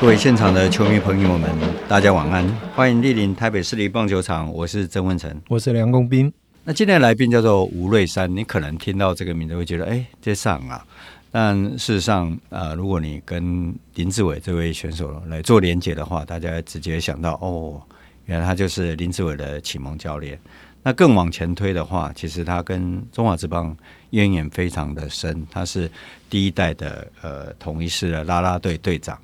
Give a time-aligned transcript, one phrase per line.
[0.00, 1.50] 各位现场的球迷朋友们，
[1.86, 6.32] 大家晚安，欢迎莅临台北市立棒球场，我是曾文成，我是梁公斌。
[6.64, 10.82] 那今天的来宾叫做吴瑞山，你可能听到这个名字会觉得，哎，这上啊。
[11.30, 17.78] 但事实上，呃，如果你跟林志伟这位选手来做连接的话，大家直接想到，哦，
[18.24, 20.38] 原来他就是林志伟的启蒙教练。
[20.82, 23.76] 那更往前推的话，其实他跟中华职棒
[24.10, 25.90] 渊源非常的深，他是
[26.30, 29.20] 第一代的呃同一狮的啦啦队队长。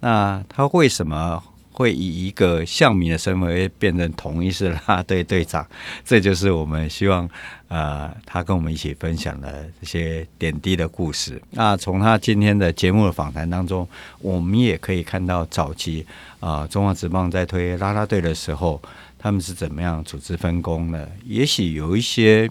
[0.00, 1.42] 那他为什么
[1.72, 5.66] 会以一个象迷的身份变成同一是啦啦队队长？
[6.04, 7.28] 这就是我们希望
[7.68, 11.40] 呃他跟我们一起分享的这些点滴的故事。
[11.50, 13.86] 那从他今天的节目的访谈当中，
[14.20, 16.06] 我们也可以看到早期
[16.40, 18.80] 啊、中华职棒在推拉拉队的时候。
[19.18, 21.10] 他们是怎么样组织分工的？
[21.24, 22.48] 也许有一些，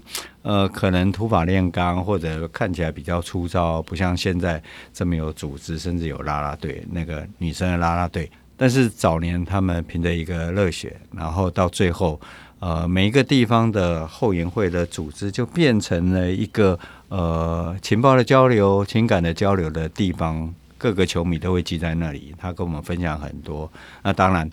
[0.47, 4.61] 呃，可能土法炼钢，或者看起来比较粗糙，不像现在
[4.93, 8.29] 这么有组织，甚至有啦啦队，那个女生的啦啦队。
[8.55, 12.21] 但是早年他们凭着一个热血，然后到最后，
[12.59, 16.77] 呃，每一个地方的后援会的组织就变成了一个
[17.09, 22.35] 呃情报的交流、情感的交流的地方，各个球迷都会聚在那里。
[22.37, 23.67] 他跟我们分享很多。
[24.03, 24.47] 那当然。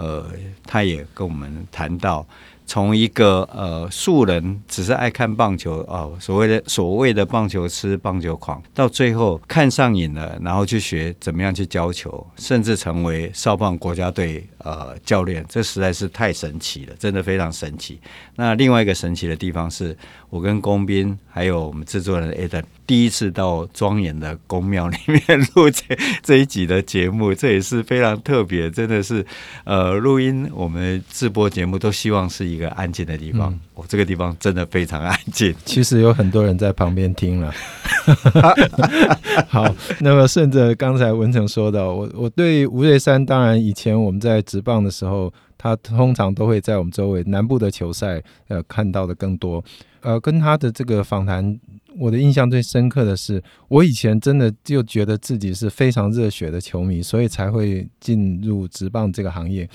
[0.00, 0.24] 呃，
[0.64, 2.24] 他也跟我们谈到，
[2.68, 17.98] 从一个呃素人，只是爱看棒球哦，所谓的所谓的棒球痴、棒球狂，到最后看上瘾了，然后去学怎么样去教球，甚至成为少棒国家队呃教练，这实在是太神奇了，真的非常神奇。
[18.36, 19.96] 那另外一个神奇的地方是，
[20.28, 22.64] 我跟工斌还有我们制作人 Adam。
[22.88, 25.84] 第一次到庄严的宫庙里面录这
[26.22, 29.24] 这一集的节目，这也是非常特别，真的是，
[29.64, 35.54] 呃，录音我们直播节目都希望是一个安静的地方，我、嗯哦、这个地方真的非常安静。
[35.66, 37.52] 其实有很多人在旁边听了。
[39.48, 49.62] 好，那么顺着刚才文成说的，我我对吴瑞山，当然以前我们在直棒的时候，他通常都会在我们周围南部的球赛，呃，看到的更多。
[50.00, 51.58] 呃，跟他的这个访谈。
[51.98, 59.68] 我的印象最深刻的是，我以前真的就觉得自己是非常热血的球迷，所以才会进入职棒这个行业。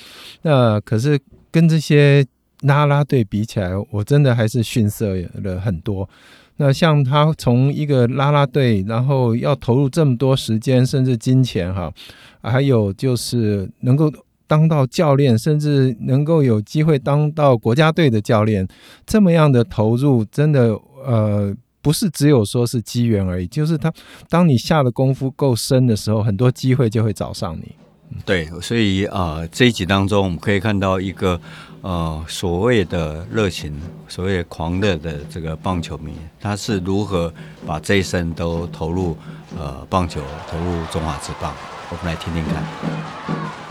[0.44, 1.20] 那可是
[1.52, 2.26] 跟这些
[2.62, 6.08] 啦啦队比起来，我真的还是逊色了很多。
[6.56, 11.92] 那像他从一个啦啦队，然后要投入这么多时间甚至金钱哈，
[12.42, 14.10] 还有就是能够
[14.48, 18.68] 当到教练，甚至能够有机会当到国家队的教练，
[19.06, 21.56] 这么样的投入，真的呃。
[21.84, 23.92] 不是只有说是机缘而已，就是他，
[24.30, 27.76] 当你下的功夫够深的时候，很多机会就会找上你。
[28.24, 31.38] 对，所以啊、这一集当中我们可以看到一个
[31.82, 33.78] 呃所谓的热情，
[34.08, 37.34] 所谓狂热的这个棒球迷，他是如何
[37.68, 39.18] 把这一生都投入
[39.60, 41.54] 呃棒球，投入中华职棒。
[41.90, 43.63] 我们来听听看。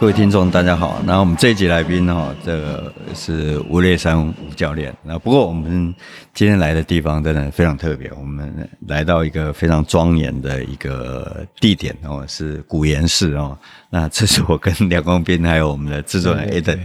[0.00, 1.02] 各位听众，大家好。
[1.04, 4.94] 那我们这一集来宾哈，这个是吴烈山吴教练。
[5.02, 5.92] 那不过我们
[6.32, 13.58] 今天来的地方真的非常特别，我们来到一个非常庄严的一个地点哦，是古岩寺哦。
[13.90, 16.78] 那这是我跟梁光斌还有我们的制作人 Eden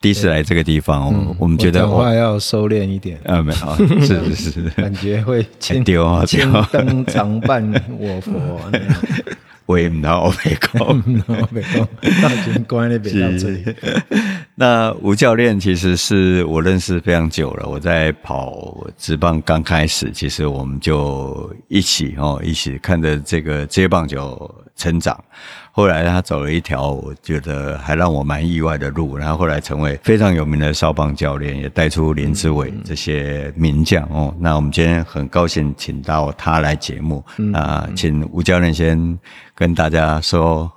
[0.00, 3.20] 第一次来这个地方，我我们觉得话要收敛一点。
[3.24, 8.32] 啊，没有， 是是是，感觉会千 丢啊，千灯常伴我佛。
[9.68, 11.86] 我也不知道我没空，
[12.22, 13.76] 大军关那边是。
[14.56, 17.68] 那吴教练其实是我认识非常久了。
[17.68, 25.22] 我在跑职棒刚开始，其实我们就一起哦，一起看着这个职业棒球成长。
[25.70, 34.34] 后来他走了一条我觉得还让我蛮意外的路，然后后来成为非常有名的少棒教练，也带出林志伟这些名将哦。
[34.40, 37.24] 那我们今天很高兴请到他来节目
[37.54, 39.16] 啊，请吴教练先
[39.58, 40.70] 跟大家说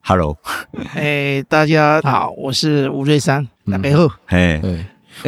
[0.00, 0.34] “hello”。
[0.96, 4.08] 哎，大家好，我是吴瑞山，大家好。
[4.24, 4.62] 嘿，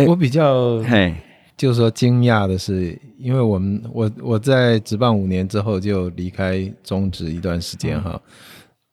[0.06, 1.14] 我比较嘿，
[1.58, 8.18] 就是说惊讶的是，因为我们我我在职棒五年之后就离开中职一段时间哈。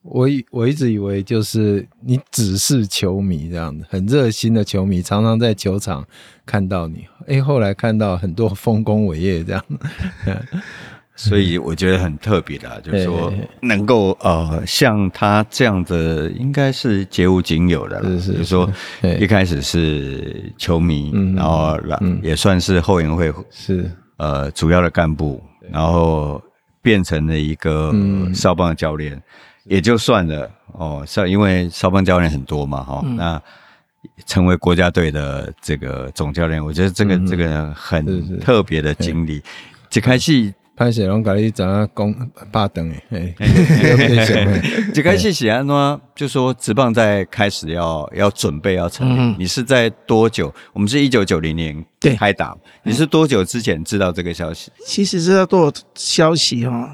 [0.02, 6.06] 我一我一直以为就是你只是球迷这样的，很热心的球迷，常常在球场
[6.44, 7.06] 看到你。
[7.26, 9.64] 哎，后来看到很多丰功伟业这样，
[11.16, 18.10] 所以我觉得很特别的，就是说能够呃像他这样的，应该是绝无仅有的了。
[18.10, 18.72] 是是，就是说
[19.20, 21.78] 一开始是球迷，然后
[22.20, 23.88] 也算是后援会是。
[24.16, 25.40] 呃主要的干部，
[25.70, 26.42] 然后
[26.82, 27.92] 变成了一个
[28.34, 29.20] 少棒教练。
[29.64, 33.42] 也就算了哦，少因为少棒教练很多嘛，哈、哦，嗯、那
[34.26, 39.40] 成为国家队的这个总教练，我觉得这个、嗯、这个很特别的经历。
[39.88, 40.52] 这开始。
[40.76, 42.12] 潘雪龙搞一怎样攻
[42.50, 43.32] 霸等哎，
[44.92, 50.52] 最开始是安怎，就说职棒在开始要要准备要成立，嗯、你是在多久？
[50.72, 51.84] 我们是一九九零年
[52.18, 54.72] 开打，对你是多久之前知道这个消息？
[54.84, 56.88] 其实知道多少消息哦，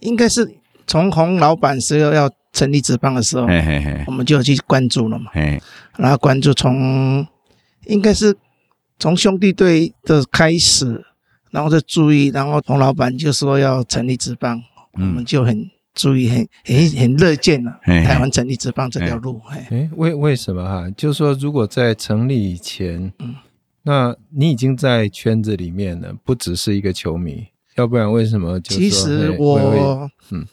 [0.00, 0.56] 应该是
[0.88, 4.02] 从洪老板说要成立职棒的时候，嘿嘿嘿。
[4.08, 5.62] 我们就去关注了嘛，嘿。
[5.96, 7.24] 然后关注从
[7.84, 8.36] 应该是
[8.98, 11.04] 从兄弟队的开始。
[11.56, 14.62] 然后就注意，然后洪老板就说要成立职棒，
[14.98, 19.40] 嗯、我们就很注意，很很很乐见了台湾成立职棒这条路。
[19.48, 20.90] 哎，为为什么哈？
[20.94, 23.34] 就是说，如果在成立以前，嗯，
[23.84, 28.76] 那你已经在圈子里面了，不只是一个球迷，要不然为什么就？
[28.76, 30.44] 其实我嗯，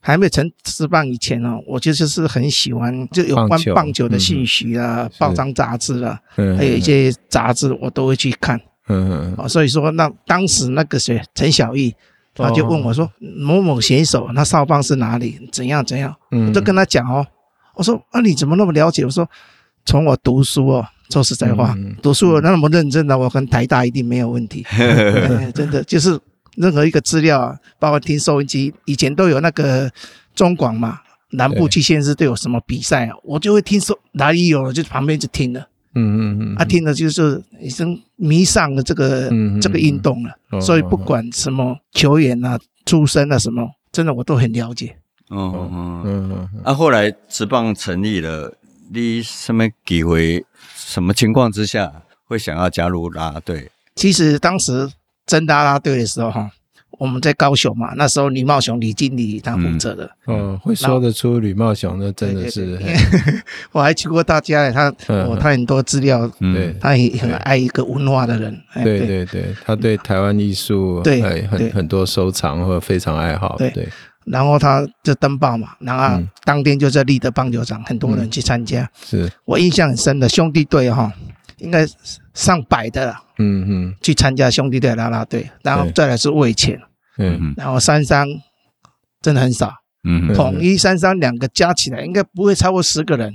[0.00, 8.58] 还没成职棒以前呢，我其实是很喜欢就有关棒球的信息啊，报章杂志啊，还有一些杂志我都会去看。
[8.88, 11.94] 嗯嗯，所以说那当时那个谁陈小艺，
[12.34, 15.38] 他就问我说某某选手那少棒是哪里？
[15.52, 16.14] 怎样怎样？
[16.30, 17.26] 嗯，我就跟他讲哦，
[17.74, 19.04] 我说啊你怎么那么了解？
[19.04, 19.28] 我说
[19.84, 24.64] 从我读书哦，说实在话，读书那么认真的，我跟台大一定没有问题。
[25.54, 26.18] 真的就是
[26.56, 29.90] 任何一个资料啊，包括听收音机，以前都有那个
[30.34, 30.98] 中广嘛，
[31.30, 35.66] 南部区县市都有什么比赛，啊我就会听说哪里有了，就旁边就听了。
[35.94, 39.30] 嗯嗯嗯，他听了就是已经迷上了这个
[39.60, 44.96] 这个运动了，所以不管什么球员啊、出身啊什么，真的我都很了解。
[45.28, 48.56] 哦嗯嗯，啊，后来职棒成立了，
[48.92, 50.44] 你什么机会、
[50.74, 53.70] 什么情况之下会想要加入啦啦队？
[53.94, 54.90] 其实当时
[55.26, 56.50] 真啦啦队的时候哈。
[56.98, 60.10] 我们在高雄嘛，那时候李茂雄李经理他负责的。
[60.26, 62.78] 嗯，会说得出李茂雄的，真的是。
[63.70, 64.92] 我还去过他家，他
[65.28, 68.60] 我，他很多资料，对，他也很爱一个文化的人。
[68.82, 73.56] 对对对，他对台湾艺术对很很多收藏或非常爱好。
[73.58, 73.88] 对，
[74.24, 78.90] 然后他就登报嘛，然后当天就在立德棒球场，很多人去参加。
[79.04, 81.12] 是我印象很深的兄弟队哈，
[81.58, 81.86] 应该
[82.34, 86.78] 上百的，嗯嗯，去参加兄弟队啦啦队，然后再来是味全。
[87.18, 88.26] 嗯，然后三商
[89.20, 89.72] 真的很少，
[90.04, 93.34] 嗯，统一三商两个加起来应该不会超过十个人，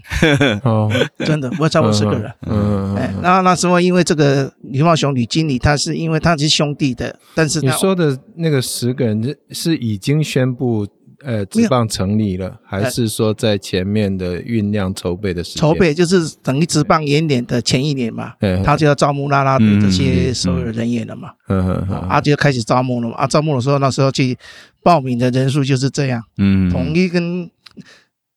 [0.63, 10.87] 哦，真的不会超过十个人，嗯，哎，然后那时候因为这个李茂雄李经理，他是因为他是兄弟的，但是你说的那个十个人是已经宣布。
[11.23, 15.61] 呃，职棒成立了，还是说在前面的酝酿筹备的时间？
[15.61, 18.33] 筹备就是等于职棒延年的前一年嘛，
[18.63, 24.37] 他就要招募啦啦队这些所有人员了嘛，嗯嗯嗯，啊就开始招募了嘛，啊招募的时候那时候去
[24.83, 27.49] 报名的人数就是这样，嗯，统一跟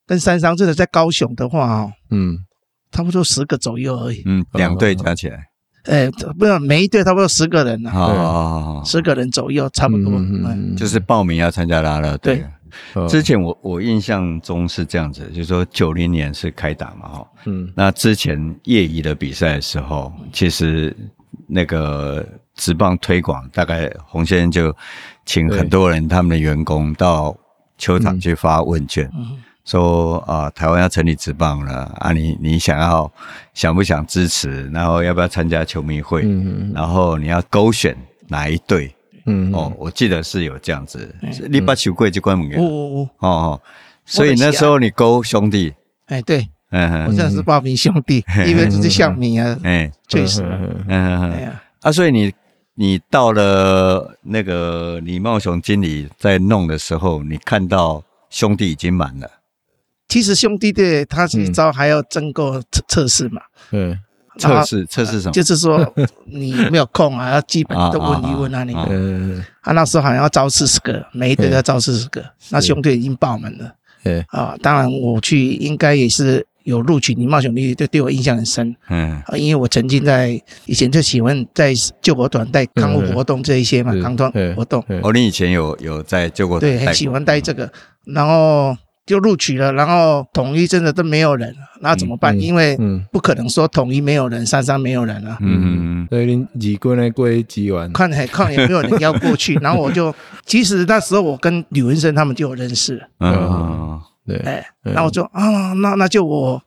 [0.06, 2.38] 跟三商这个在高雄的话啊，嗯，
[2.92, 5.46] 差不多十个左右而已，嗯，两队加起来，
[5.86, 12.44] 哎，不是每一队差不多十个人啊，十个人左右差不多，嗯，就是报名要参加啦啦队。
[13.08, 20.96] 之前我我印象中是这样子，就是说九零年是开打嘛，哈，嗯，那之前业余的比赛的时候，其实
[21.46, 24.74] 那个职棒推广，大概洪先生就
[25.24, 27.36] 请很多人他们的员工到
[27.76, 33.12] 球场去发问卷，嗯，说啊，台湾要成立职棒了啊，你你想要
[33.52, 37.96] 想不想支持，然后要不要参加球迷会，嗯，然后你要勾选
[38.28, 38.95] 哪一队。
[39.26, 41.14] 嗯哦，我记得是有这样子，
[41.50, 42.62] 你把球柜就关门了。
[42.62, 43.60] 哦哦，
[44.04, 45.74] 所以那时候你勾兄弟，
[46.06, 50.42] 哎对，嗯，我这是报名兄弟，因为这是像你啊，哎，确实，
[50.88, 52.32] 嗯，哎呀，啊，所以你
[52.74, 59.28] 你到了那个李茂雄经理在弄的时候，你看到兄弟已经满了。
[60.08, 63.42] 其实兄弟队他这一招还要经过测测试嘛，
[63.72, 63.98] 嗯。
[64.38, 65.32] 测试测试什么？
[65.32, 65.92] 就是说
[66.26, 68.86] 你没有空啊，要基本都问一问啊，那个。
[68.90, 69.44] 嗯。
[69.62, 72.24] 啊，那时候好像要招四十个，每一队要招四十个。
[72.50, 73.72] 那兄弟已经爆满了。
[74.02, 74.24] 对。
[74.28, 77.14] 啊，当然我去应该也是有录取。
[77.14, 78.74] 李茂雄弟就对我印象很深。
[78.88, 79.20] 嗯。
[79.26, 84.24] 啊，因为我曾经在以前就喜欢在救国团带康复活动这一些嘛，康复
[84.54, 84.84] 活动。
[85.02, 86.70] 哦，你以前有有在救国团？
[86.70, 87.70] 对，很喜欢带这个，
[88.04, 88.76] 然后。
[89.06, 92.38] 就录取了，然后统一真的都没有人，那怎么办？
[92.38, 92.76] 因为
[93.12, 95.38] 不可能说统一没有人，三商没有人啊。
[95.40, 96.08] 嗯嗯嗯。
[96.10, 99.54] 所以你几过来过几完，看看有没有人要过去。
[99.62, 100.12] 然后我就，
[100.44, 103.00] 其实那时候我跟吕文生他们就有认识。
[103.20, 104.36] 嗯，对。
[104.38, 106.60] 哎，那我就啊，那那就我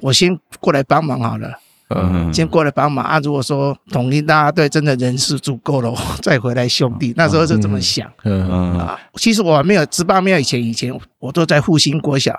[0.00, 1.52] 我先过来帮忙好了。
[1.90, 3.20] 嗯，先过来帮忙啊！
[3.20, 7.12] 如果说统一大家队真的人数足够了，我 再回来兄弟。
[7.16, 8.10] 那时候是这么想。
[8.24, 12.34] 嗯嗯啊，其实我还没有职棒没有以前以前，我都在复兴国小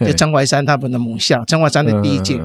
[0.00, 2.40] 就张怀山他们的母校，张怀山的第一届，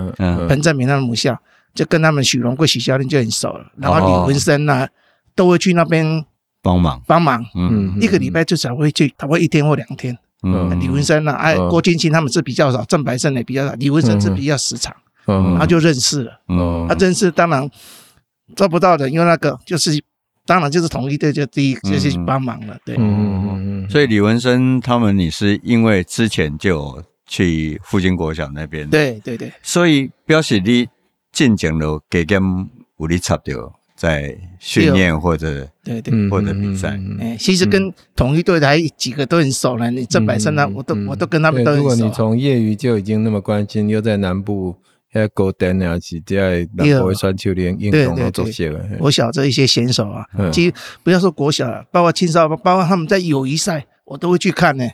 [0.48, 1.36] 彭正明他们母校，
[1.74, 3.66] 就跟他们许荣贵许教练就很熟了。
[3.78, 4.88] 然后李文生呢，
[5.36, 6.24] 都会去那边
[6.62, 7.44] 帮忙帮忙。
[7.56, 10.16] 嗯，一个礼拜至少会去，他会一天或两天。
[10.44, 14.94] 嗯，李文生呢，哎，郭俊清他们是比较少，郑白胜也比较少，李文生是比较时常。
[15.27, 16.39] 嗯，他就认识了。
[16.48, 17.70] 嗯，他认识当然
[18.56, 20.03] 做不到的，因为那个就是。
[20.46, 22.98] 当然就是统一队就第一就是帮忙了，对。
[22.98, 29.53] 嗯嗯嗯，所以李文生他们，你是因为之前就去复兴国小那边，对对对。
[29.62, 30.89] 所以表示你
[31.32, 37.00] 进前了，给他们武力差掉在训练或者对对或者比赛。
[37.22, 41.84] 哎，其实跟同一队的还几个都很熟了，你郑百胜呢，我都我都跟他们都很熟。
[41.84, 44.75] 如果你从业余就已经那么关心，又在南部。
[45.13, 46.67] 要高登啊，是在
[47.00, 48.79] 国选球联运动做些个。
[48.98, 54.86] 国小这一些选手啊，其实不要说国小了，包括青少，包括他们在友谊赛，我都会去看呢。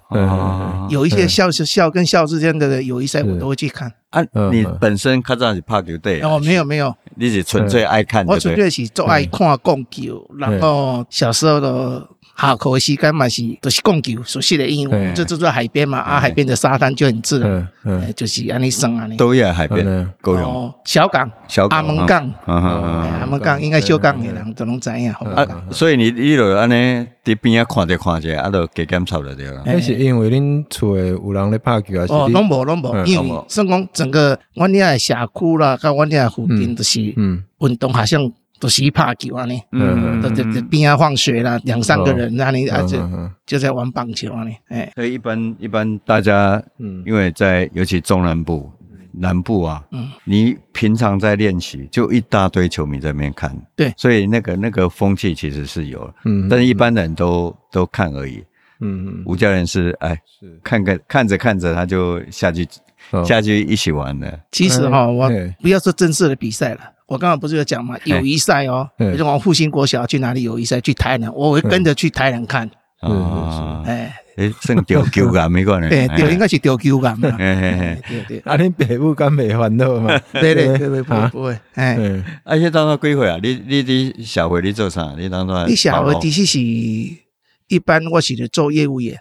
[0.90, 3.92] 有一些校校跟校之间的友谊赛，我都会去看。
[4.10, 4.22] 啊，
[4.52, 6.20] 你本身看上是拍球队？
[6.22, 8.26] 哦，没有没有，你是纯粹爱看。
[8.26, 12.08] 我纯粹是做爱看棒球，然后小时候的。
[12.42, 17.42] 好，可惜干嘛是都是讲求熟悉的英文，就就在海边嘛，啊，海边的沙滩就很自
[17.84, 19.18] 然，就是安尼生安尼。
[19.18, 20.44] 都在海边，够用。
[20.46, 25.12] 哦，小港，小阿门港，阿门港应该小港的人都拢知影。
[25.12, 29.62] 啊，所以你你就安尼伫边啊看着看着，啊，就加检查了对了。
[29.66, 32.06] 那是因为恁厝诶有人咧拍球啊？
[32.08, 38.32] 哦，拢无拢无，因为算讲整个阮遐诶社区啦，甲阮遐附近都是运动好像。
[38.60, 42.98] 都是拍球啊，你，嗯，都在边啊放学啦，两三个人那里啊就
[43.46, 48.70] 就在玩棒球啊，你，哎，所以一般一般大家，嗯，因为在尤其中南部、
[49.12, 58.44] 南部啊，嗯，你平常在练习，就一大堆球迷在那边看，对，所以那个那个风气其实是有，嗯，但是一般人都都看而已，
[58.82, 60.60] 嗯嗯，吴教练是哎，是。
[60.64, 62.68] 看看看着看着他就下去
[63.26, 64.40] 下去一起玩了。
[64.52, 66.82] 其实哈，我不要说正式的比赛了。
[67.10, 72.70] 我刚刚不是有讲嘛，友谊赛哦，比如说我复兴国小去哪里友谊赛，去台南，我会跟着去台南看。
[73.00, 75.90] 啊，哎，哎，算丢球噶没关系。
[75.90, 77.32] 对，丢应该是丢球噶嘛。
[77.38, 78.40] 对对。
[78.46, 80.20] 啊，你北部敢没烦恼嘛？
[80.40, 81.58] 对对对，不会 不会。
[81.76, 81.98] 哎，
[82.44, 83.40] 而且当初几岁啊？
[83.42, 85.16] 你你你小会你做啥？
[85.18, 85.54] 你当初？
[85.66, 89.18] 你小会其实是一般，我是做业务员，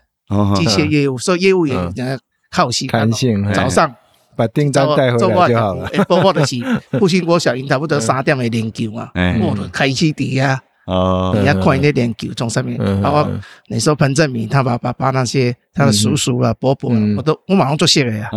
[0.56, 2.18] 机械业务，所以业务员要
[2.50, 3.94] 靠时间，早上。
[4.38, 5.90] 把订单带回来就好了。
[6.06, 6.54] 包括的是
[7.00, 10.62] 复兴国小，因差不多三点的练球嘛，我都开始底啊，
[11.34, 12.78] 底下看那练球从上面。
[13.02, 13.28] 包括
[13.66, 18.30] 你说彭正明他爸爸把那些他的叔叔啊、伯伯，我都我马上做写了呀。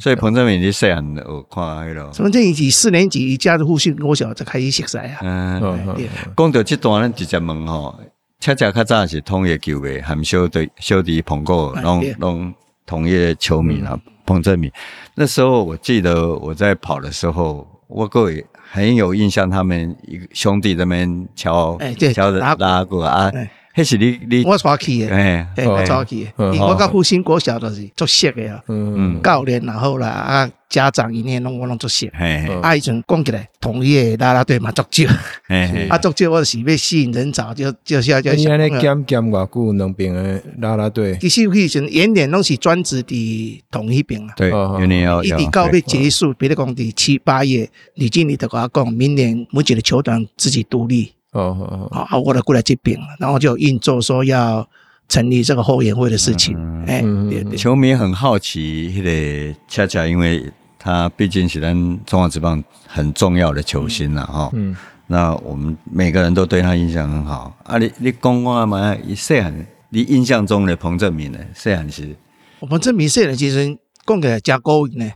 [0.00, 2.10] 所以彭正明你细汉有看迄咯。
[2.16, 5.18] 彭政闵四年级加入复兴国小就开始识赛啊。
[5.22, 5.86] 嗯，
[6.34, 7.94] 讲到这段咱直接问吼，
[8.40, 12.54] 恰恰较早是统一球的，含小弟小弟彭哥拢拢
[12.86, 13.98] 统一球迷啊。
[14.24, 14.68] 彭振明，
[15.14, 21.78] 那时候我记得我在跑的时候，我各位很有印象，他们一个兄弟在那边敲，
[22.12, 23.30] 敲的拉鼓啊。
[23.76, 32.06] 那是你你我带去的，哎，我带去的，我到复兴国小都是做识的啊，嗯，教练然后啦啊，家长一年拢我拢做识，
[32.62, 35.04] 啊，以前讲起来同一啦啦队嘛足少，
[35.88, 38.32] 啊足少我是要吸引人潮，就就是要叫。
[38.32, 41.16] 你安尼兼兼偌久两边的啦啦队？
[41.20, 45.22] 其实以前演练拢是专职的同一边啊，对，原年要。
[45.22, 51.12] 一直到要结束，比如讲第七八月，李经理就跟我讲，明年每一个球团自己独立。
[51.32, 54.66] 哦，哦哦，好，我来过来这边，然后就运作说要
[55.08, 56.56] 成立这个后援会的事情。
[56.86, 57.02] 哎，
[57.56, 60.44] 球迷很好奇，那个恰恰因为
[60.78, 64.50] 他毕竟是咱中华职棒很重要的球星了哈。
[64.54, 67.56] 嗯，那我们每个人都对他印象很好。
[67.64, 71.38] 啊，你你讲话嘛，一细汉，你印象中的彭正明呢？
[71.54, 72.16] 细汉是，
[72.60, 75.10] 彭正明细汉其实讲起来加高呢，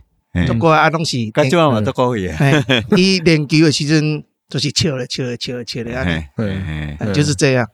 [0.47, 2.37] 不过啊东西，感觉嘛都高一点。
[2.97, 4.23] 伊练球的时阵。
[4.51, 6.03] 都是笑了笑了笑了笑了啊！
[6.35, 7.65] 对，就是这样。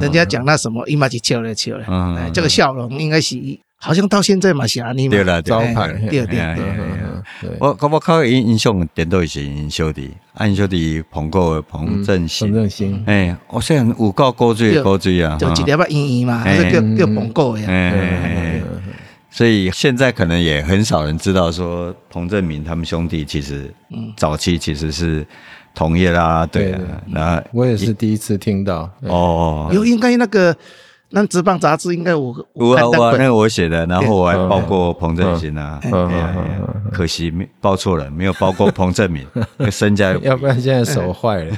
[0.00, 2.30] 人家讲那什么，伊嘛就笑了笑了。
[2.34, 3.36] 这个笑容应该是
[3.78, 5.12] 好像到现在嘛是安尼嘛。
[5.12, 5.92] 对了，招牌。
[6.10, 6.56] 对对对。
[7.60, 12.50] 我我靠印印象点都是因兄弟，因兄弟彭过彭振兴。
[12.50, 13.04] 彭政闵。
[13.06, 17.68] 哎，我虽然有够高追高追啊，就一点把英英嘛，还是叫叫彭过呀。
[19.30, 23.72] 所以现在可能也很少人知道说彭政闵他们兄弟其实，
[24.16, 25.24] 早期其实是。
[25.76, 29.68] 同业啦，对啊，那我也是第一次听到哦。
[29.70, 30.56] 有应该那个
[31.10, 35.78] 那职棒杂志应该我我我那个我写的，然后我还报过彭振兴啊，
[36.90, 39.26] 可惜没报错了，没有报过彭政闵，
[39.70, 41.56] 身家要不然现在手坏了。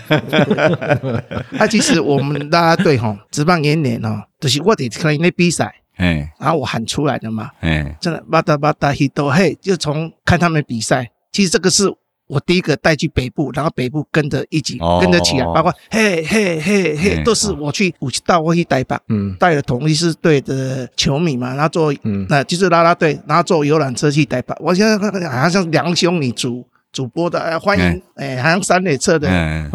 [1.50, 11.84] 那， 其实我们大家对吼职棒年年哦，就是我得看那比赛，哎，然后我喊出来的嘛，哎，真的巴达巴达希多嘿，就从看他们比赛，其实这个是。
[12.28, 24.54] 我第一个带去北部，然后北部跟着一起跟着起来，包括嘿嘿嘿嘿，都是我去武器道我去带吧，嗯，带了同一支队的球迷嘛，然后坐，嗯，那就是啦啦队，然后坐游览车去带吧。
[24.60, 29.28] 我现在看好像像梁兄你主主播的，欢迎，哎，好像三垒侧的，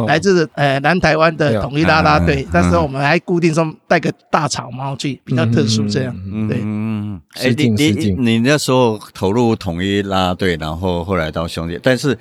[0.06, 6.16] 来自呃南台湾的统一啦啦队，那时候我们还固定说带个大草帽去，比较特殊这样，
[6.48, 12.16] 对，嗯，哎，你你你那时候投入统一啦啦队，然后后来到兄弟，但是。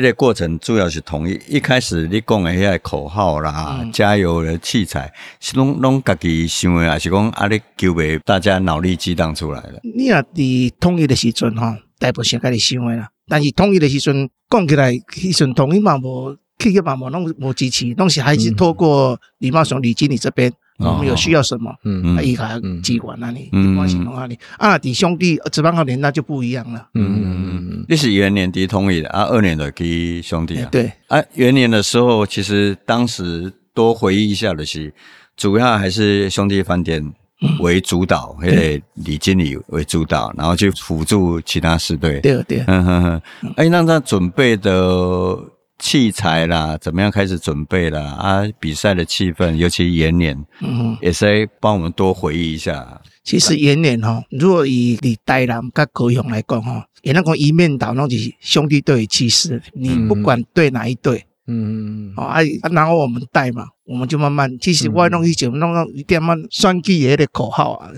[0.00, 7.48] 这个过程主要是统一，一开始你讲的那些口号啦、嗯、加油的器材，是拢拢家己想的，还是讲啊？
[7.48, 9.80] 你求为大家脑力激荡出来的？
[9.96, 13.08] 你啊，伫统一的时阵吼，大部分家己想的啦。
[13.26, 20.52] 但是统一的时阵讲起来，迄阵统一嘛无，企业嘛无，拢无支持，拢是还是透过李茂雄李经理这边。
[20.78, 21.74] 我们有需要什么？
[21.84, 24.38] 嗯，一个机关那里，关系哪里？
[24.58, 26.88] 啊，弟兄弟职棒二年那就不一样了。
[26.94, 30.68] 嗯嗯嗯，那是元年底统一的啊，二年的给兄弟啊。
[30.70, 34.92] 对啊，元年的时候，其实当时多回忆一下的是，
[35.36, 37.12] 主要还是兄弟饭店
[37.58, 42.20] 为主导，还得李经理为主导，然后去辅助其他四队。
[42.20, 43.22] 对对，嗯哼哼。
[43.56, 45.36] 哎，那他准备的。
[45.78, 48.00] 器材啦，怎么样开始准备啦？
[48.00, 53.00] 啊，比赛的气氛，尤其延年，嗯，也是帮我们多回忆一下。
[53.22, 61.24] 其实延年哈，如果以你台南跟高雄来讲哈，也那个一面倒，那就是兄弟队气势，你不管对哪一队。
[61.46, 62.40] 嗯，好啊，
[62.72, 67.90] 然后我们带嘛，我们就慢慢，其实我弄一种弄弄一点慢双击爷的口号啊，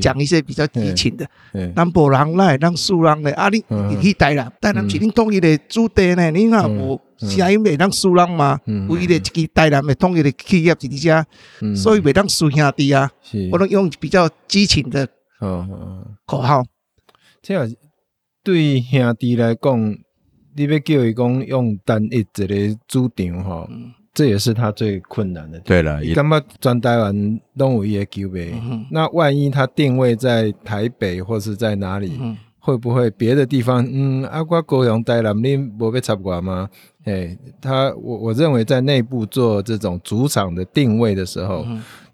[0.00, 1.28] 讲一些比较激情的，
[1.74, 11.26] 让波浪来，让树浪来，啊，你你去带啦，带人是恁统一的主队呢，你看无声音袂当输人嘛，唯一的一个带人的统一的企业是这家，
[11.74, 13.10] 所以袂当输兄弟啊，
[13.50, 15.08] 我能用比较激情的
[16.24, 16.64] 口号，
[17.42, 17.68] 这样
[18.44, 19.98] 对兄弟来讲。
[20.58, 23.68] 你要叫伊讲用单一一个主场吼，
[24.16, 25.60] 这也是他最困难的。
[25.60, 28.50] 对了，干嘛全台湾拢有伊个球迷？
[28.90, 32.18] 那万一他定位在台北或是在哪里，
[32.58, 33.86] 会不会别的地方？
[33.86, 36.66] 嗯，啊，我高雄台南，你无要插我吗？
[37.04, 41.66] 诶，他我我认为在内部做这种主场的定位的时候，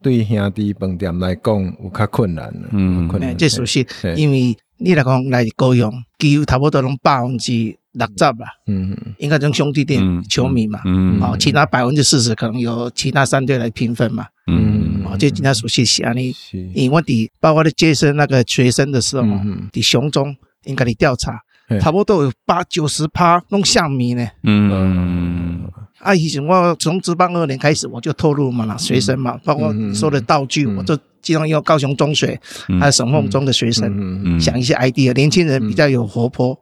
[0.03, 2.69] 对兄弟本店来讲有较困难了。
[2.73, 3.37] 嗯，困难。
[3.37, 3.87] 这属实，
[4.17, 5.89] 因为你来讲来高雄，
[6.19, 7.77] 几乎差不多拢百分之。
[7.93, 16.35] 六十吧，嗯，应该从兄弟店球迷嘛，嗯，好，其他百分之四十可能由其他三队来平分嘛，嗯，哦，就今天熟悉些啊，你，
[16.75, 21.39] 因为底包括你接生那个学生的时候，嗯，你雄中应该你调查，
[21.81, 25.61] 差不多有八九十趴弄象迷呢，嗯，
[25.99, 32.41] 啊，以前我从职棒二年开始我就透露嘛，学生嘛，包括你说的道具，我就经常用高雄中学
[32.81, 36.59] 还有省凤中的学生，想一些 idea，年轻人比较有活泼。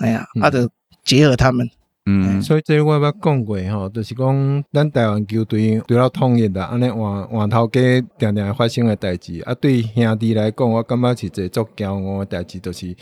[0.00, 0.68] 哎呀，啊，就
[1.04, 1.70] 结合他们，
[2.04, 7.80] 嗯，所以这我捌讲过吼，就是讲咱台湾球队除了统一的，安尼换换头家
[8.18, 12.96] 常常发生的代志，啊，对兄弟来讲，我感觉是一个足骄傲的代志，就是。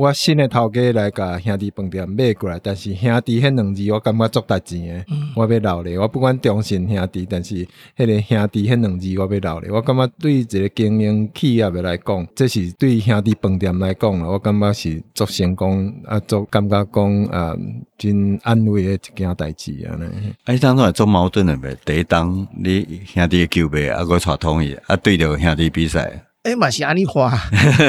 [0.00, 5.04] 我新的头家来甲兄弟饭店买过来，但是兄弟迄两字我感觉足值钱的，
[5.36, 5.98] 我要留咧。
[5.98, 9.70] 我不管中信兄弟，但是迄个兄弟迄两字我要留咧。
[9.70, 17.54] 我感觉对一个经营企业的来讲，这是对兄弟饭店来讲，我感觉是足成功啊，足感觉讲啊，
[17.98, 20.00] 真安慰诶一件代志啊。
[20.44, 21.76] 哎，当初也足矛盾诶呗。
[21.84, 26.24] 第一档你兄弟球迷啊，我传统伊啊，对着兄弟比赛。
[26.44, 27.38] 诶，嘛是安尼话，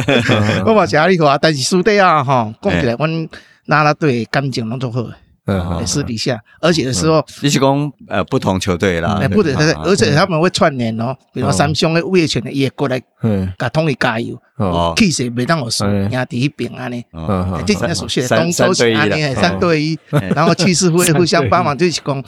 [0.65, 3.29] 我嘛是安尼话，但是输底啊，吼，讲起来，阮
[3.67, 5.05] 啦啦队感情拢足好，
[5.45, 19.97] 嗯，私底下，而且的时候，你是讲呃不同球队啦，不对，而且他们会串联哦，比如三兄的物业权的也过来，嗯，甲统一加油，哦，气势袂当我输，兄弟一边安尼，嗯，这几年熟悉的东周是安尼，三对一，
[20.35, 22.23] 然后气势会 互相帮忙，就是讲，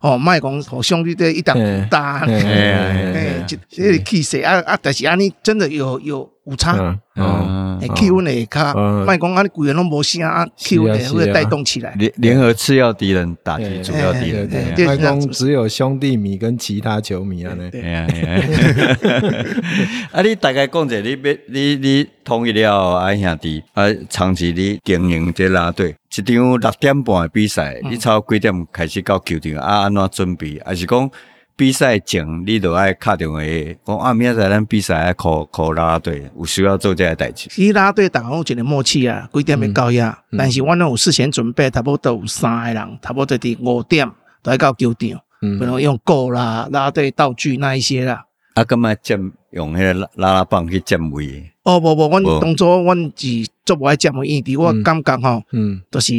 [0.00, 1.60] 哦，卖讲和兄弟队一打不
[1.90, 3.44] 大，哎，
[3.76, 6.98] 个气势啊啊，但是安尼真的有有误差。
[7.16, 8.72] 哦，气温的卡，
[9.04, 11.92] 卖讲啊，你贵人拢无声啊，气温的会带动起来。
[11.98, 14.48] 联联合次要敌人打击主要敌人，
[14.86, 17.70] 卖讲只有兄弟迷跟其他球迷啊呢。
[17.70, 18.06] 对啊，
[20.12, 29.82] 啊，你大概讲者，你别你你统一了啊兄弟啊，长期你经营这拉队，一场六点半的比赛，你超几点开始到球场啊？
[29.82, 30.60] 安怎准备？
[30.66, 31.10] 还是讲？
[31.56, 33.38] 比赛前你都爱敲电话
[33.84, 37.50] 讲啊，明仔载咱比赛爱考考啦啦队，有需要做这个代志。
[37.50, 40.18] 其实啦啦队当然有一个默契啊，几点要到呀？
[40.32, 44.10] 嗯、但是我拢有事先准备，差不多有三个人，差不多伫五点
[44.42, 51.52] 都要到球场，嗯，比如用鼓啦、啦拉队道具那一些啦，啊，干嘛占用迄个拉拉拉棒去占位？
[51.70, 56.12] 哦，无无，阮当初阮是做无爱占位，因为我感觉吼，嗯，都是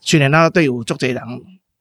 [0.00, 1.22] 虽然啦啦队有足侪人，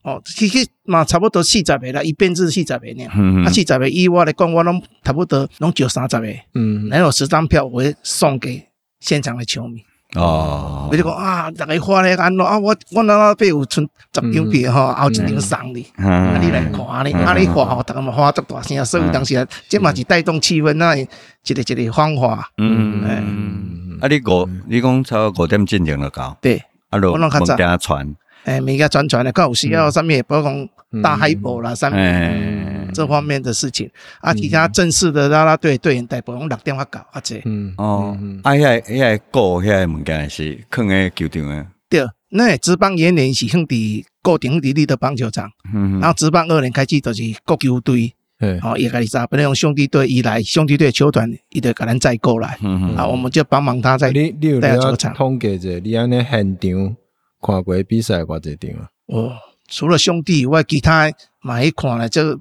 [0.04, 3.06] 哦，其实嘛差不多四十个啦，一编制四十个呢，
[3.43, 8.63] 啊四十个以我来讲，我拢差不多拢就三十个，嗯，然后十张票我会送给
[9.00, 9.82] 现场的球迷。
[10.15, 12.43] 哦，你就讲啊，大家花咧安怎？
[12.43, 12.58] 啊？
[12.58, 22.50] 我我那那边有存十张票吼，后一张送你，啊你来看你，啊你花吼，大家嘛花足大声，所以当时即嘛是带动气氛，那一个一个方法。
[22.58, 23.04] 嗯。
[23.06, 26.36] 嗯，啊你五，你讲差不多五点进场就到。
[26.41, 32.59] 对，啊罗，我们家传，诶，每个传传的，刚有时啊上面，包括讲大海报啦，上面。
[32.93, 33.89] 这方面的事情
[34.21, 41.65] 啊，其他正式的啦啦队队员代表用六点发搞啊，这嗯哦，啊，遐遐过遐物件是放喺球场诶。
[41.89, 52.60] 对，那职棒元年是放伫固定伫你的棒球场，嗯，然后职棒二年开始就是各球队，嗯，哦，也可以啥，不能用兄弟队一来，兄弟队球团伊就可能再过来，
[52.95, 55.13] 啊，我们就帮忙他在带球场。
[55.13, 56.95] 统计者，你安尼现场
[57.41, 58.89] 看过比赛偌侪场啊？
[59.08, 59.34] 哦。
[59.71, 62.38] 除了兄弟以外，其他嘛一看咧，就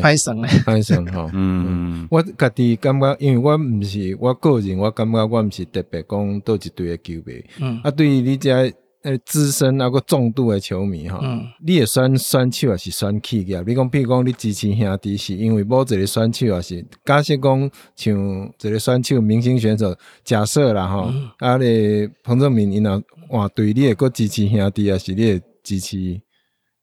[0.00, 1.30] 拍算咧，拍算吼。
[1.32, 7.44] 嗯，我家己感觉，因为我毋是我个人，我感觉我毋是特别讲倒一队嘅球迷。
[7.60, 8.50] 嗯，啊，对于你这
[9.04, 13.60] 诶资深啊个重度诶球迷吼，嗯，你也选选手也是选企业。
[13.66, 18.14] 你讲，比如讲你支持兄弟，是因为某一个选手也是假设讲像
[18.60, 26.20] 一个选手明星选手，假设啦吼，嗯、啊咧彭正明因若换队，你会个支持兄弟，也是你会支持？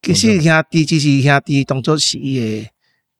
[0.01, 2.69] 其实兄弟只是兄弟，当作是伊个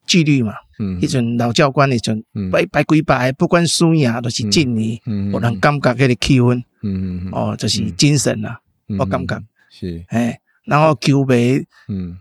[0.07, 0.53] 纪律嘛。
[0.79, 5.01] 嗯，迄阵老教官迄阵，拜拜几拜，不管输赢都是敬你。
[5.05, 6.55] 嗯，我能感觉迄个气氛。
[6.81, 8.59] 嗯嗯哦，就是精神啊，
[8.97, 9.37] 我感觉
[9.69, 10.01] 是。
[10.07, 12.17] 哎，然后球迷，嗯，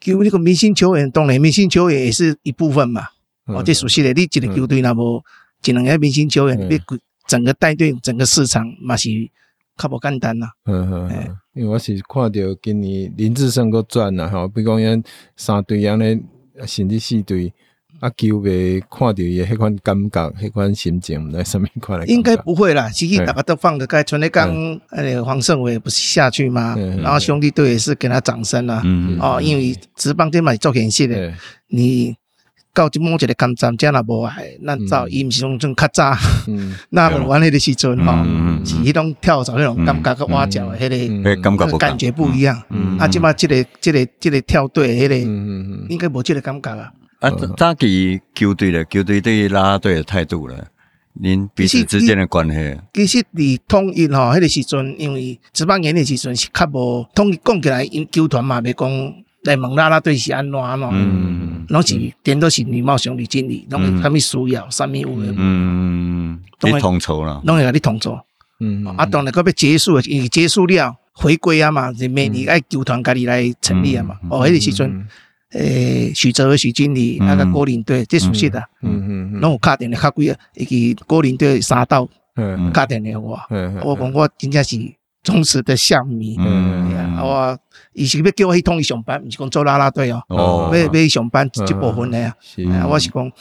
[0.00, 3.06] 球那个明星球员，当然明星球员也是一部分嘛。
[3.44, 5.22] 哦，这熟悉的，你一个球队那无
[5.64, 6.80] 一两个明星球员，你
[7.28, 9.08] 整个带队，整个市场嘛是。
[9.76, 12.30] 较无简单啦，嗯嗯，因为我是看到
[12.62, 15.02] 今年林志胜搁转啦，吼，比如讲样
[15.36, 16.18] 三队样咧，
[16.64, 17.52] 甚至四队，
[17.98, 22.06] 啊，球迷看到伊迄款感觉，迄款心情，来什么款来？
[22.06, 24.02] 应该不会啦，其实大家都放得开。
[24.04, 24.48] 春内刚，
[24.90, 26.76] 诶，黄胜伟不是下去吗？
[27.02, 28.82] 然后兄弟队也是给他掌声啦，
[29.20, 31.34] 哦，因为职棒这嘛做演戏的，
[31.66, 32.14] 你。
[32.72, 36.16] 到即某一个抗战，遮若无爱，咱走伊毋是种种较早，
[36.90, 38.12] 那玩迄个时阵吼，
[38.64, 42.62] 是迄种跳蚤迄种感觉，佮蛙叫迄个感觉感觉不一样。
[42.98, 45.16] 啊，即马即个即个即个跳队迄个，
[45.88, 46.92] 应该无即个感觉啊。
[47.18, 50.64] 啊，早期球队咧，球队对于啦啦队的态度咧，
[51.20, 52.78] 恁彼此之间的关系。
[52.94, 58.88] 其实伫统一吼，迄个时阵，因为职棒年的时阵是较无统一讲起来，因球团嘛袂讲。
[59.44, 68.18] 来问啦啦队是安怎安怎，拢是点都是礼貌上的经理，拢啥物需要，啥物有诶，嗯，你统筹啦，拢会甲你统筹，
[68.60, 75.06] 嗯，啊，当然个要结束，伊结束了，回归啊嘛，就每年爱球团家己来成立啊嘛，哦，迄个时阵，
[75.52, 83.46] 诶，许哲和许经理，那个国林队最熟悉的，嗯嗯，拢有敲电话，敲几个，伊个国林队三道，嗯，敲电话，
[83.82, 84.76] 我讲我真正是
[85.22, 87.58] 忠实的象迷，嗯，我。
[87.92, 92.18] 伊是要叫我去统一上班，毋是讲做拉拉队哦，要要去上班一部分的
[92.72, 93.32] 啊，我是讲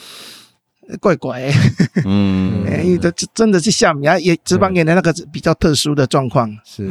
[0.98, 1.54] 怪怪的，
[2.06, 6.90] 嗯， 因为这真的是下面啊，也职棒年的那个比较特殊的状况，是，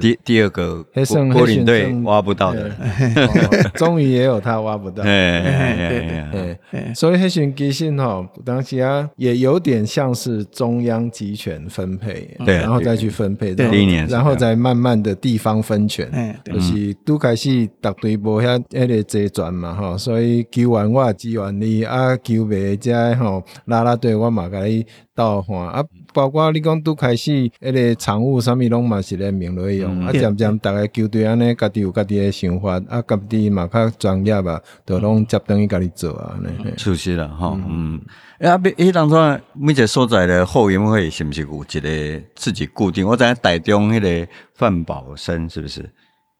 [0.00, 0.84] 第第二个
[1.32, 2.70] 国林队挖不到的，
[3.74, 23.15] 终于也有他挖不到，哎哎哎，所以黑熊基信哈，当时啊也有点像是中央集权分配，对，然后再去分配，第一年，然后再慢慢的地方分权，就是都开始大队无遐迄个职权嘛哈，所以球员我支援你啊，球迷在。
[23.16, 36.38] 吼，拉拉队我嘛甲你斗换啊，包括你讲拄开始迄个场务啥物拢嘛是咧明落用，啊渐渐逐个球队安尼家己有家己诶想法，啊家己嘛较专业啊，都拢接等于家己做啊，
[36.76, 38.00] 出息了吼，嗯，
[38.40, 39.16] 啊，迄当初
[39.54, 43.06] 每一个所在的后援会是毋是有一个自己固定？
[43.06, 45.90] 我知影台中迄个范宝生是不是？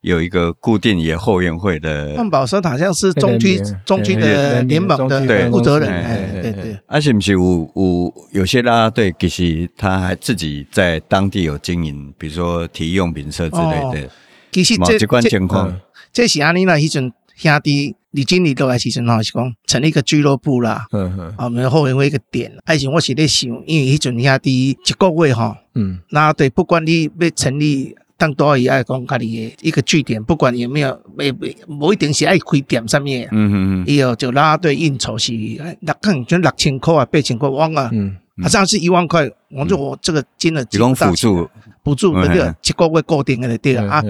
[0.07, 6.79] 有一个固定也后援会的，范宝生好像是中区中区的联盟的负责人，对对。
[6.87, 7.41] 而且不是有
[7.75, 14.09] 有有些啦啦队，其实他还自己在当地有经营，比如说体育用品社之类的。
[14.53, 15.77] 其实这这情况，
[16.13, 16.79] 这是安尼啦。
[16.79, 20.87] 以前兄弟李经理都来时阵吼，是讲成立一个俱乐部啦。
[20.93, 21.35] 嗯嗯。
[21.37, 27.97] 啊，我们后援会一个点，而且我是在想，因为迄阵兄弟一个月哈，嗯，那对不管你要成立。
[28.19, 33.29] 当多以爱讲家己的一个据点，不管有没有，没没不一定是爱开店上面。
[33.31, 33.85] 嗯嗯嗯。
[33.87, 37.91] 伊哦就拉队应酬是六千，就六千块啊，八千块，忘了。
[37.93, 38.17] 嗯。
[38.43, 41.49] 好像是一万块，我就我这个金额提供辅助，
[41.83, 44.03] 补助那个一个月固定的对啊。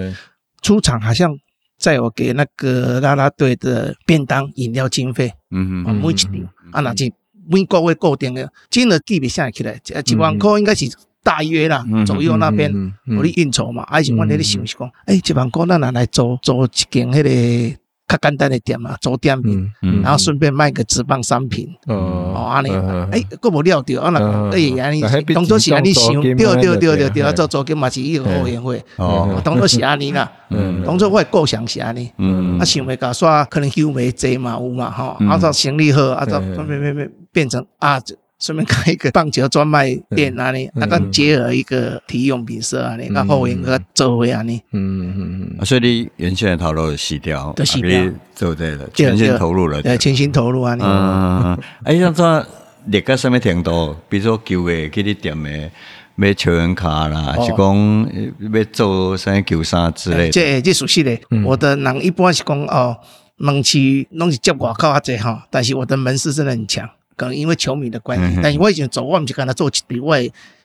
[0.63, 1.37] 出场好像
[1.77, 5.33] 在我给那个拉拉队的便当、饮料经费。
[5.51, 5.97] 嗯嗯。
[5.97, 7.07] 每一年啊，那就
[7.49, 10.89] 每个月固定的金额记不下来，一万块应该是。
[11.27, 12.73] 大约啦，左右那边
[13.19, 19.73] 我的应酬嘛，而且我那里想是讲，哎，一万块那拿来做做一间迄个较简单的店嘛，做店面，
[20.05, 21.69] 然后顺便卖个纸棒商品。
[21.89, 22.71] 哦，安尼，
[23.11, 24.21] 哎，佫无料到，啊那，
[24.53, 25.03] 哎，安尼，
[25.35, 38.01] 当作是安尼想，对对对对对，做做金嘛是一个后援会，哦，当作是安尼啦， 嗯，当作我构想是安尼，嗯，啊想袂到煞可能休没济嘛有嘛吼，啊做生意好，啊做变变变变成啊。
[38.47, 44.63] 顺便开一个棒球专卖店那里，那个结合一个体育用品社啊，你看后援个周围啊，你。
[44.71, 52.47] 嗯嗯嗯，所以你原先的投入洗掉，都洗掉，做对了，全心投入了，对，全心投入啊，嗯，哎，像这
[52.85, 53.97] 列个什么程度？
[54.09, 55.71] 比如说球鞋给你点的
[56.15, 58.09] 买球员卡啦，是讲
[58.53, 60.31] 要做什么球衫之类的。
[60.31, 62.97] 这这熟悉的，我的人一般是讲哦，
[63.39, 66.89] 门市拢是接外口啊这哈，但是我的门市真的很强。
[67.17, 70.15] 可能因为球迷的关系，但是我以前做，我唔是跟他做一笔，我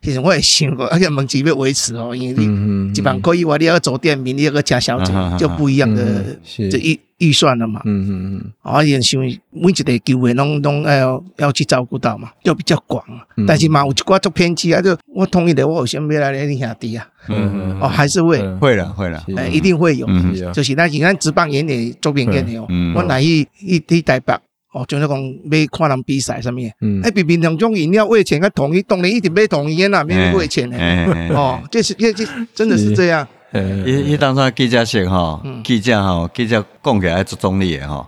[0.02, 6.38] 其实我也想过，而且门市要维持哦，因为你基本上可以话，你要做店名，你要个加小姐，就不一样的
[6.70, 7.82] 这预预算了嘛。
[7.86, 8.52] 嗯嗯嗯。
[8.64, 13.02] 而且想每一个球员拢拢要要去照顾到嘛，就比较广。
[13.48, 17.08] 但是嘛，有一寡做偏激啊，就我同意的，我先别来你兄弟啊。
[17.30, 17.80] 嗯嗯。
[17.80, 20.08] 哦，还是会会了会了，哎，一定会有。
[20.52, 24.34] 就是那你看职棒演的周边演的哦，我来一一一台北。
[24.72, 30.78] 哦，就是讲要看人比赛什么，嗯，哎，比平常种饮料为钱，较统一当然一定买统一啦，免为钱的，
[31.36, 33.28] 哦，这是这这真的是这样。
[33.86, 38.08] 伊伊当初记者说吼，记者吼，记者讲起来做中立的吼，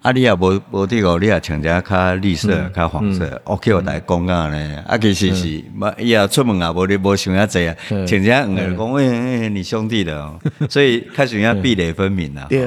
[0.00, 5.46] 啊，你也无无这个，你也穿只较绿色、较黄色，OK，我来讲啊咧，啊，其实是，
[5.98, 10.40] 伊也出门啊，无你无想遐济啊，穿只黄的讲，哎你兄弟的哦，
[10.70, 12.46] 所以开始人家壁垒分明啦。
[12.48, 12.66] 对。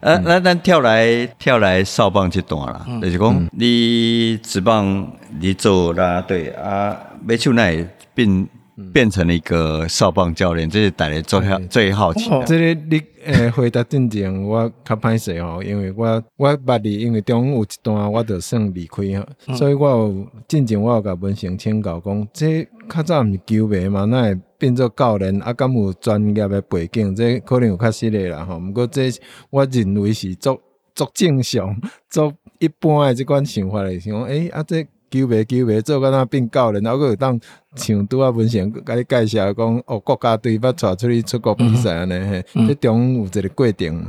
[0.00, 7.76] 呃，那咱跳来跳来扫棒这段啦，就是讲你职棒你做啦，对啊，没出来
[8.14, 8.46] 变
[8.92, 12.30] 变成了一个少棒教练，这是大家最好最好奇。
[12.46, 28.58] 这个你诶回答正经，我较歹势吼，因为我我捌你，因为中有一段我就算离开吼，所以我有正经我有甲文成请教讲，这较早毋是球迷嘛，那会变做教练，啊，敢有专业的背景，这可能有较实诶啦吼。
[28.58, 29.10] 毋过这
[29.50, 30.58] 我认为是足
[30.94, 31.76] 足正常、
[32.08, 37.38] 足一般诶即款想法来想讲，诶、欸，啊，这球迷球迷做甲若变教练，然后有当
[37.76, 44.04] 像拄啊文成甲你介绍讲，哦，国家队要带出去出国比赛安尼嘿，这中有一个过程。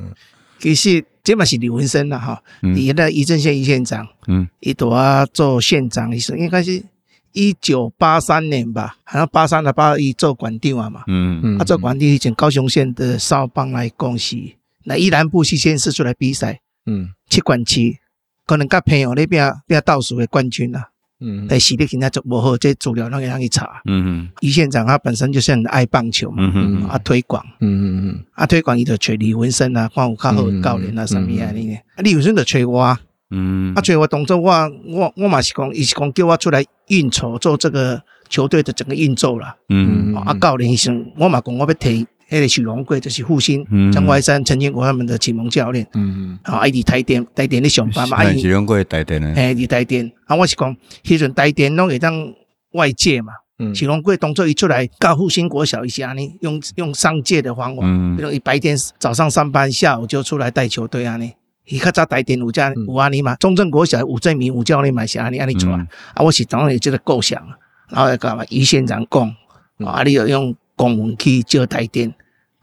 [0.59, 6.83] 其实这嘛是李文生啦哈，你的宜正县宜县长，嗯，伊拄啊做县长，伊说应该是。
[7.31, 11.39] 一九八三年吧，好像八三的八一做管长啊嘛，嗯。
[11.43, 17.99] 嗯，他做管长以前高雄县的少棒来恭喜，那依然不惜先试出来比赛，嗯，七管七，
[18.49, 32.97] 可能甲朋友那边边倒数的冠军啦，嗯，但实力现在做不好，这资料让人去查，嗯嗯，宜县长他本身就是很爱棒球嘛，嗯嗯，啊推广，嗯嗯嗯，啊推广伊就找李文生啊，看有较好的教练啊什么啊呢，啊李文生就找我。
[33.29, 34.51] 嗯，啊，找我动作我
[34.87, 39.55] 我我嘛是讲，伊是讲叫我出来运筹做这个球队的整个运作啦。
[39.69, 45.85] 嗯，啊，教练时我嘛讲我要提迄个许荣贵，就是复兴、张怀山、陈建国他们的启蒙教练。
[45.93, 52.31] 嗯嗯，啊，伊伫台电台电咧上班嘛，啊，许荣贵台电咧，哎，伫台电，啊，我是讲，迄阵台电拢会当
[52.73, 53.33] 外界嘛。
[53.57, 61.33] 嗯，许荣贵动作一出来，教复兴国小一下呢，用用上届的方法，嗯，比如伊白天早上上班，下午就出来带球队安尼。
[61.65, 65.77] 伊较早台电有这样有安尼嘛，中正国小吴正明吴教练嘛是安尼安尼出来，
[66.13, 67.41] 啊，我是当然有这个构想，
[67.89, 68.45] 然后干嘛？
[68.49, 69.35] 余县长讲，
[69.85, 72.13] 啊，你要用公文去叫台电。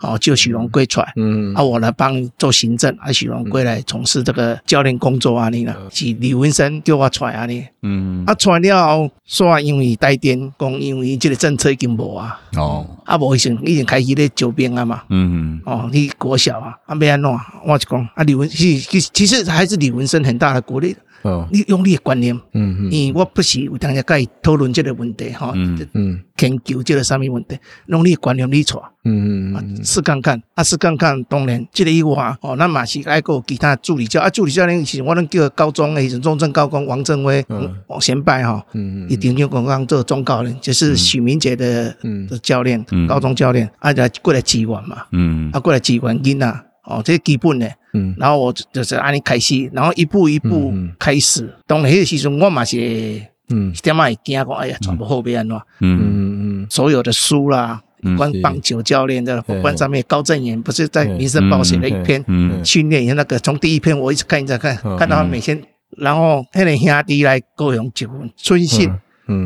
[0.01, 5.75] 哦，就许荣贵出来，嗯，啊，我来帮做行政，啊，许荣贵来从事这个教练工作啊，你呢？
[5.91, 17.31] 是李文生叫我出来啊，你，嗯，啊，出来了后，说因为带电讲，因为这个政策已经无啊，哦，啊，无以前已经开始咧招兵啊嘛，嗯，哦，你国小啊，啊，要安怎，
[17.65, 37.45] 我就讲，啊，李文其其实还是李文生很大的鼓励，哦，你用你的观念，嗯嗯，因为我不是有当下跟伊讨论这个问题哈，嗯嗯，研究这个什么问题，用你的观念你错，嗯嗯，试看看，啊试看看，当然这个以外，哦，那嘛是爱个其他助理教，啊助理教练是我能叫高中诶，中正高工王正威，
[37.89, 41.95] 王先拜哈，嗯嗯，一定要刚刚做中教练，就是许明杰的
[42.29, 47.69] 的教练，高中教练，啊来过来支援嘛，嗯，啊过来支援囡仔，哦，这是基本的。
[47.97, 51.53] 嗯，然后我就是按你开始，然后一步一步开始。
[51.67, 55.57] 当那个时阵，我嘛是，嗯，点嘛会惊讲，哎呀，全部后边安怎？
[55.81, 55.99] 嗯。
[56.01, 56.63] 嗯。
[56.63, 57.81] 嗯，所有的书啦，
[58.17, 62.25] 关棒球教练的，关上面高正言不是在《民生报》写了一篇
[62.65, 65.63] 训练，那个从第一篇我一直看一直看，看到他每天，
[65.97, 68.91] 然后那个兄弟来高雄结婚，春信。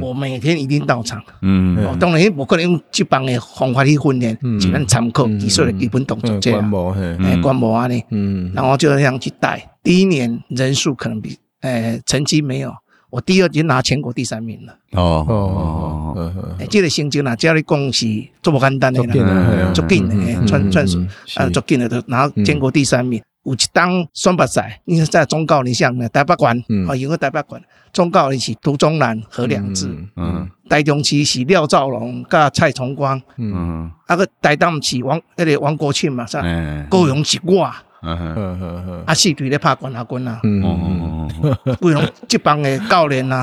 [0.00, 1.22] 我每天一定到场。
[1.42, 6.60] 嗯，当然我可能用这帮的方法去训练，只能参考技术的基本动作这样。
[6.60, 8.02] 观摩，哎，观摩啊你。
[8.10, 9.70] 嗯，然后就这样去带。
[9.82, 12.72] 第一年人数可能比，诶，成绩没有。
[13.08, 14.72] 我第二年拿全国第三名了。
[14.92, 16.56] 哦哦哦。
[16.58, 18.06] 诶，这个成绩呢，只要你讲是
[18.40, 21.00] 这么简单的啦，足紧的，算算数，
[21.34, 23.20] 啊，足紧的都拿全国第三名。
[23.50, 27.60] 有一档选拔赛，你在中高龄向呢，台北县，哦，因为台北县，
[27.92, 36.44] 中高龄是涂中南何良志，嗯，台中市是廖兆龙加蔡崇光，嗯，啊个台东市王那个王国庆嘛，是吧？
[36.88, 43.42] 高雄是我，嗯嗯嗯嗯，啊四队咧拍冠亚军啊，嗯嗯嗯，高雄这帮诶教练啊，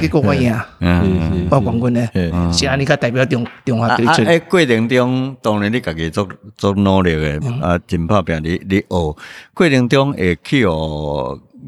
[0.00, 2.66] 结果我赢，嗯，报冠军诶，是。
[2.66, 4.22] 安尼甲代表中中华队出。
[4.22, 9.16] 啊，诶，过程中当然你家己做做努力诶，啊，真拍拼你你学，
[9.54, 10.68] 过程中会去学。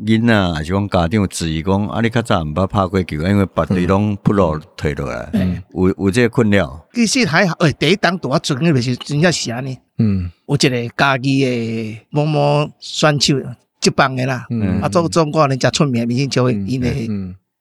[0.07, 5.31] 囡仔还是讲家长质疑讲，啊，你较早毋捌拍过球，因为别队拢不落退落来，
[5.75, 6.87] 有有这个困扰。
[6.95, 9.77] 其实还好，诶，第一档多准诶，是真正是安尼。
[9.99, 13.37] 嗯，有一个家己诶某某选手
[13.81, 14.47] 接棒诶啦，
[14.81, 17.09] 啊，做中国人家出名，明星就会因诶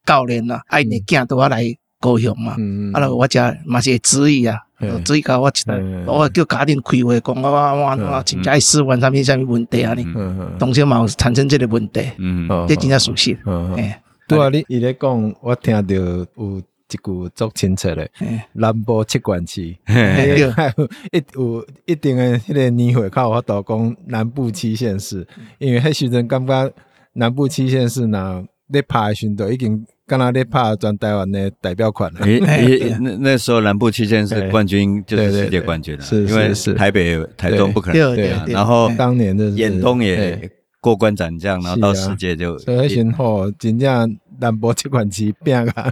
[0.05, 1.63] 教练啦，啊，因诶囝都要来
[1.99, 2.55] 高雄嘛，
[2.93, 4.57] 啊，我家嘛是会质疑啊。
[5.05, 9.93] 所以讲我觉得，我叫家庭开会讲，我我我我真正爱试问啥物啥物问题啊？
[9.93, 10.05] 你？
[10.57, 13.37] 当时嘛有产生这个问题，嗯，这真正属实。
[13.75, 14.63] 哎，对啊，你？
[14.67, 18.09] 伊咧讲，我听到有一句足清楚的，
[18.53, 19.77] 南部七管区，
[21.11, 26.71] 一有一定的迄个年会靠我导讲南部七县市，因为迄时阵感觉
[27.13, 29.85] 南部七县市呐，咧拍的时阵已经。
[30.09, 32.19] 刚刚在拍转台湾的代表款了。
[32.21, 36.01] 诶 诶，那那时候南部期间是冠军，就是世界冠军了。
[36.01, 38.15] 是，因为是台北、台中不可能。
[38.15, 40.49] 对啊，然后当年的远东也
[40.81, 42.57] 过关斩将，然后到世界就。
[42.59, 44.17] 所以先后真正。
[44.41, 45.91] 南博这款机变啊，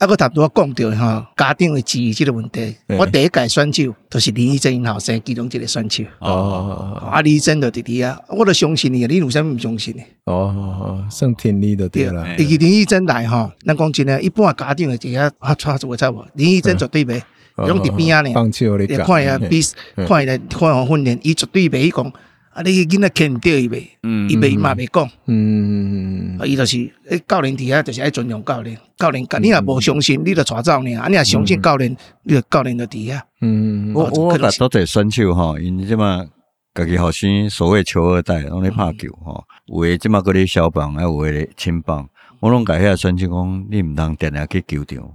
[0.00, 2.74] 啊，个头拄啊讲到哈，家长的质疑这个问题。
[2.98, 6.02] 我第一届选手都是林义珍因后生其中一个选手。
[6.18, 10.02] 哦，啊，林义珍的弟弟啊，我都相信你，你为什么不相信呢？
[10.24, 12.24] 哦，算天理的对了。
[12.36, 16.26] 第二林义珍来吼，咱讲真的，一般家长的这些啊，差不多差不多。
[16.34, 17.22] 林义珍绝对袂，
[17.68, 19.62] 用伫边啊呢，看下比，
[19.94, 22.12] 看下看下训练，伊绝对袂讲。
[22.60, 22.62] 啊！
[22.62, 23.88] 你囡仔看唔到伊袂，
[24.28, 25.10] 伊袂嘛袂讲。
[25.26, 26.76] 嗯，伊就是
[27.08, 28.78] 诶，教练底下就是爱尊重教练。
[28.98, 30.94] 教练，你若无相信，你就带走呢。
[30.96, 33.24] 啊，你若相信教练，你就教练就底下。
[33.40, 36.26] 嗯，我我甲都在选手吼，因即嘛
[36.74, 39.42] 家己学生所谓球二代，拢咧拍球吼。
[39.66, 42.06] 有诶即嘛搁咧小棒，还有诶青棒，
[42.40, 45.10] 我拢甲遐选手讲，你毋通定定去球场。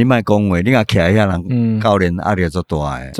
[0.00, 3.12] 你莫讲话，你若徛遐人教练压力足大诶，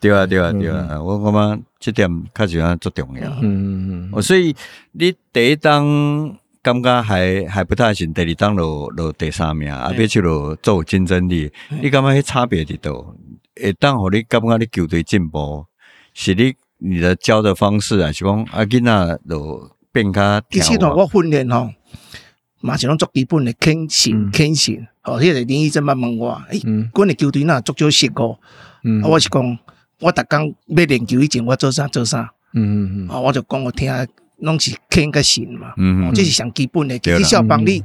[0.00, 1.62] 对啊对啊对啊，我感觉。
[1.80, 3.30] 即点确实啊，足重要。
[3.40, 4.22] 嗯嗯嗯。
[4.22, 4.52] 所以
[4.90, 11.52] 你第一档感觉还还不太行，第二档落落第三名，啊，别去落做竞争力。
[11.80, 13.14] 你感觉迄差别伫倒？
[13.62, 15.66] 会当互你感觉你球队进步，
[16.14, 20.40] 是你你的教的方式啊，是讲啊，囡仔落变较。
[20.50, 21.70] 其实我训练吼，
[22.60, 24.86] 嘛是拢足基本的肯信肯信。
[25.04, 26.60] 哦，迄个林医生问问我，诶，
[26.94, 28.38] 阮的球队哪足少失误？
[28.84, 29.58] 嗯，我是讲。
[30.00, 33.92] 我逐工要练球以前，我做啥做啥，嗯嗯嗯，我就讲我听，
[34.36, 36.96] 拢是肯个信嘛，嗯嗯，这是上基本的。
[37.00, 37.82] 其实小帮你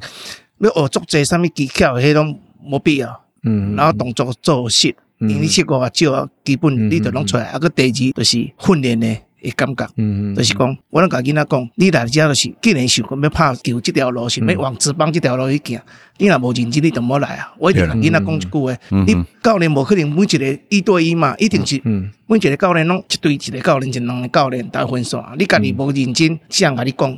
[0.59, 7.45] 要学足侪啥物技巧，迄种无必要，嗯，然后动作做实，因为你试过少，基本你就拢出来。
[7.45, 9.07] 啊，个第二就是训练的。
[9.43, 9.87] 会感觉，
[10.35, 15.81] 就是讲，我拢甲囡仔讲，你来遮就是，既然想讲要拍球这条路，想要往职棒这条路去行，
[16.17, 17.53] 你若无认真，你就莫来啊！
[17.59, 21.81] 我一定甲囡仔讲一句话，你教练无可能每一个一对一嘛，一定是
[22.25, 25.21] 每一个教练拢一对一个教练，一两个教练打分数。
[25.37, 27.17] 你家己无认真，谁人甲你讲，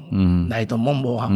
[0.49, 1.28] 来都莫无好。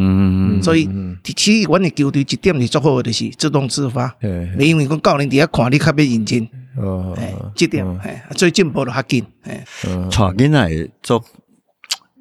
[0.62, 0.90] 所以，
[1.24, 4.16] 其实阮的球队一点是做好的，就是自动自发，
[4.58, 6.48] 没因为讲教练伫遐看你较要认真。
[6.80, 7.16] 哦，
[7.56, 9.66] 这点诶，最进步都较紧哎。
[9.84, 9.90] 带
[10.34, 11.24] 囡仔做，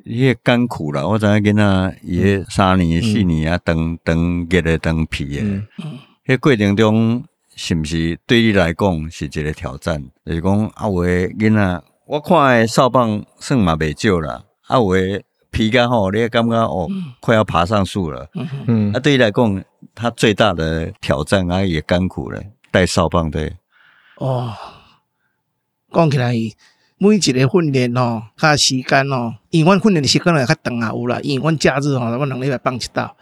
[0.05, 1.09] 也甘苦了。
[1.09, 7.23] 我知影囡仔也三年、四年啊，长长结的长皮的，嗯，迄过程中
[7.55, 10.03] 是不是对你来讲是一个挑战？
[10.27, 16.89] 就是讲啊，有的囡仔，我看的少棒算嘛袂少啦，啊，有的皮干吼，你也感觉哦，
[17.21, 18.29] 快要爬上树了，
[18.67, 22.43] 嗯，啊，对你来讲，他最大的挑战啊，也甘苦了，
[22.73, 23.53] 带少棒队。
[24.19, 24.55] 哦，
[25.93, 26.35] 讲起来。
[27.01, 31.21] 每一个训练哦，较时间哦，因为阮训练的时间也较长啊，有啦。
[31.23, 33.17] 因为阮假日吼，我两礼拜放一道，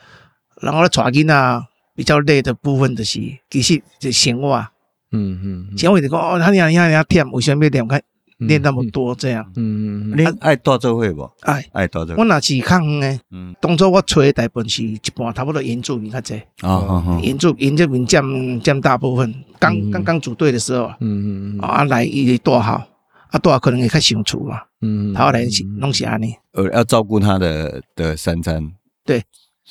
[0.62, 3.20] 然后咧带囡仔比较累的部分就是，
[3.50, 4.66] 其实就生活。
[5.12, 7.86] 嗯嗯，生活就讲哦，他娘他娘忝，为什么要忝？
[7.86, 8.02] 看
[8.38, 9.44] 练那么多这样。
[9.56, 11.30] 嗯嗯，你爱大做会不？
[11.42, 12.14] 爱爱大做。
[12.16, 16.40] 我若是较远诶，嗯，当初我吹大部分是一半，差不多原住民较济。
[16.62, 18.22] 哦原住原住民占
[18.60, 19.34] 占大部分。
[19.58, 22.82] 刚刚刚组队的时候，嗯嗯嗯，啊来伊多好。
[23.28, 24.60] 啊，多少可能会较相处嘛？
[24.82, 28.62] 嗯，他后来是拢是安尼，呃，要照顾他的的三餐，
[29.04, 29.20] 对，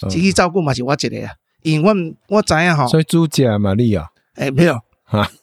[0.09, 1.32] 自己照顾嘛是我一个啊，
[1.63, 1.89] 因为
[2.28, 4.78] 我我知影吼，所以主假嘛你啊，诶，没有，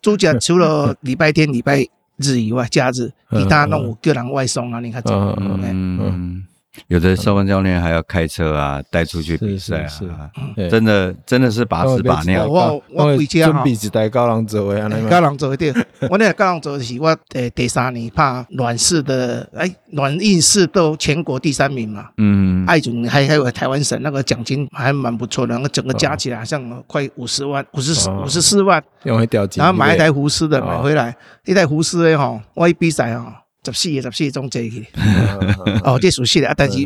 [0.02, 1.86] 主假除了礼拜天、礼拜
[2.22, 6.46] 日以外，假日其他弄我个人外送啊，你看这，嗯嗯。
[6.88, 10.30] 有的少棒教练还要开车啊，带出去比赛啊，
[10.70, 12.46] 真的真的是把屎把尿。
[12.46, 15.72] 我我回家准备是带高人做的，高人做的对。
[16.08, 22.08] 我那个高人做的是我诶第三年怕软式的，诶软硬式都全国第三名嘛。
[22.16, 28.82] 嗯，爱总还还有台湾省那个奖金还蛮不错的，那整个加起来好像快五十万，五十五十四万。
[29.02, 31.14] 然后买一台胡斯的买回来，
[31.44, 33.26] 一台胡斯的吼，我一比赛吼。
[33.64, 34.86] 十四个十四个总坐去，
[35.84, 36.78] 哦，这熟悉的啊，但是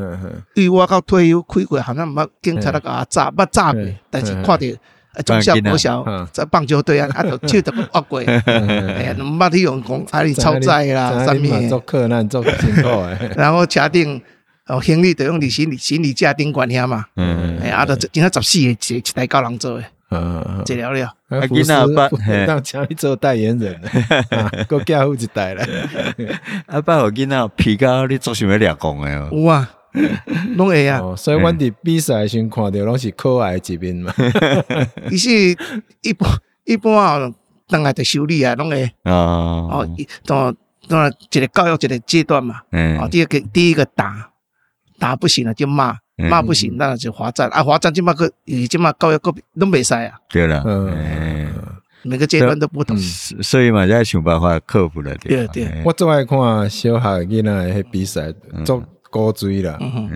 [0.55, 4.59] 对我到退休开过，好像冇警察那个炸，冇炸过，但是看到
[5.24, 14.20] 中小国小在棒球队啊，啊，都手都握过，哎呀，冇体用讲啊，你超载啦，上面做客难做辛苦诶，然后家庭
[14.66, 17.07] 哦，行李都用你行李行李架顶管遐嘛，
[17.62, 19.85] 哎呀，啊，都今仔十四个一一台高人做诶。
[20.11, 21.12] 嗯，这了了。
[21.28, 21.72] 啊，福斯
[22.46, 23.80] 让请你做代言人，
[24.68, 25.66] 够加护一代了。
[26.66, 29.28] 啊，爸，我囡仔皮高，你做什么俩讲的？
[29.32, 29.68] 有啊，
[30.57, 31.00] 拢会啊。
[31.16, 34.14] 所以，我伫比赛时看到拢是可爱一面嘛。
[35.11, 35.30] 伊是
[36.02, 36.30] 一般
[36.64, 37.32] 一般啊，
[37.66, 38.84] 当然得修理啊，拢会。
[39.02, 39.88] 哦哦，
[40.24, 40.54] 当
[40.88, 42.61] 当一个教育一个阶段嘛。
[42.70, 42.96] 嗯。
[43.00, 44.30] 哦，第一个第一个打
[45.00, 45.96] 打不行了就骂。
[46.16, 47.62] 骂不行，那就罚站啊！
[47.62, 48.32] 罚站，起码个，
[48.70, 50.18] 起码高一个都没赛啊。
[50.30, 51.46] 对了，嗯，
[52.02, 55.14] 每个阶段都不同，所以嘛，要想办法克服了。
[55.16, 56.38] 对对，我最爱看
[56.70, 57.50] 小学囡仔
[57.82, 58.32] 迄比赛，
[58.64, 59.74] 做古锥啦。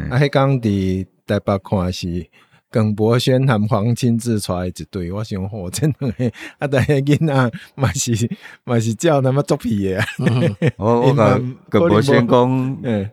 [0.09, 2.27] 啊，迄讲伫台北看是
[2.71, 8.31] 耿博轩和黄清志带一队，我想嚯，真的啊，但系囡仔嘛是
[8.65, 10.03] 嘛是叫他妈作弊的。
[10.79, 12.49] 我我讲耿博轩讲，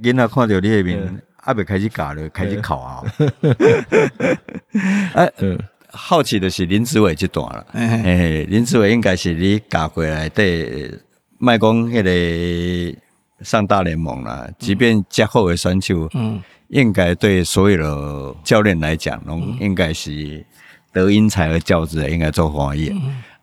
[0.01, 1.21] 囡仔看着你那边。
[1.43, 3.03] 阿未开始教了，开始考啊！
[5.13, 5.31] 哎，
[5.89, 7.65] 好奇的是林志伟这段了。
[7.71, 10.91] 哎，林志伟应该是你教过来对，
[11.38, 12.99] 卖讲迄个
[13.45, 14.51] 上大联盟了。
[14.59, 20.45] 即便加后的选手，嗯，应该对所有的教练来讲，拢应该是
[20.91, 22.89] 得因材而教之，应该做翻译。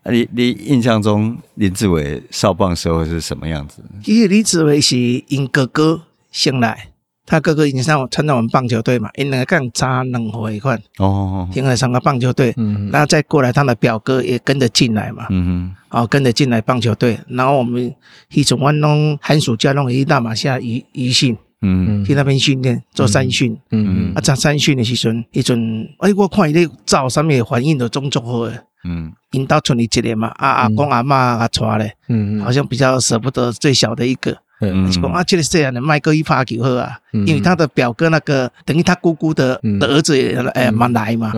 [0.02, 3.82] 啊，你你印象中林志伟少棒时候是什么样子？
[4.02, 6.88] 其实林志伟是因哥哥先来。
[7.26, 17.94] 他哥哥已经上我参加我们棒球队嘛，因两个更差两回款哦，现在上个棒球队，嗯，然后再过来他的表哥也跟着进来嘛，嗯哼，哦，跟着进来棒球队，然后我们
[18.28, 34.36] 去从湾弄寒暑假弄一大马下一一训，嗯，去那边训练做三训，嗯嗯，啊做三训的时阵，一阵，哎，我看伊咧照上面反应都种足好诶，嗯，因到村里一年嘛，啊阿公阿妈阿带咧，嗯嗯，好像比较舍不得最小的一个。
[34.72, 41.32] 嗯，是讲啊，这个这样的麦哥一发球好啊，因为他的表哥那个等于他姑姑的的儿子也哎蛮来嘛，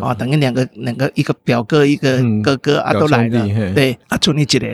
[0.00, 4.66] 啊，等于两个两个一个表哥一个哥哥啊都来了，对，啊，村里一个，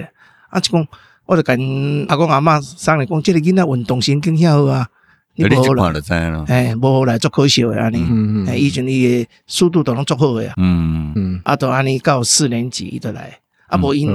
[0.51, 0.87] 啊，就讲
[1.27, 4.87] 我就跟阿公阿妈商量讲，这个囡仔运动神经遐好啊，
[5.35, 6.01] 你无好来，
[6.47, 11.13] 哎，无好来足可惜的安尼，哎，以前伊的速度都拢足好的呀，嗯。
[11.17, 14.09] 嗯，啊，都安尼到四年级都来，啊，无因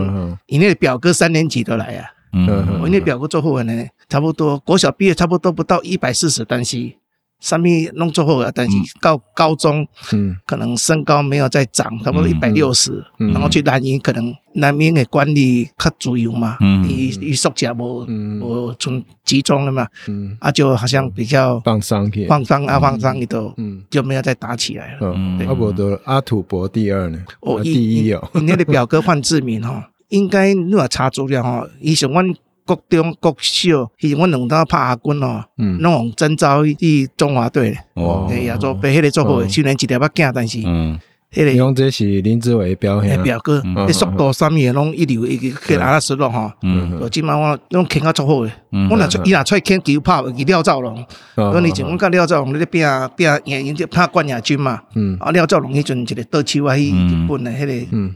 [0.48, 2.10] 因那个表哥三年级都来啊。
[2.34, 6.92] 嗯，我那表哥做后援呢，差不多国小毕业差不多不到一百四十，但是
[7.40, 18.06] 上面弄做后援，但是到高中，嗯，可能身高没有再长，差不多一百六十，然后去南营，可能南营的管理较自由嘛，嗯，伊伊宿舍无
[18.40, 25.14] 无从集中了嘛，嗯，啊，就好像比较放松去，放松啊放松，一都，嗯，就没有再打起来了。
[25.16, 29.90] 嗯，阿伯的阿土伯第二呢，哦，第一哦， 你那个表哥范志明哈。
[30.14, 32.24] 应该如果查资料吼，以前阮
[32.66, 37.76] 国中、国小，以前阮两道拍亚军哦，嗯，拢用征召去中华队。
[37.96, 41.00] 哦，亚洲杯迄个做好，虽然一条把镜，但是嗯。
[41.36, 46.56] 你讲这是林志伟表现，表哥，你速度上面拢一流，一个去阿拉斯洛哈，
[47.02, 48.52] 我今晚我拢倾较足好诶，
[48.92, 51.04] 我若出伊若出倾球拍，伊廖兆龙，
[51.36, 52.86] 我以前我甲廖兆龙咧拼
[53.18, 54.80] 拼赢赢拍冠亚军嘛，
[55.20, 58.14] 啊廖兆龙迄阵一个倒手啊，去日本诶迄个。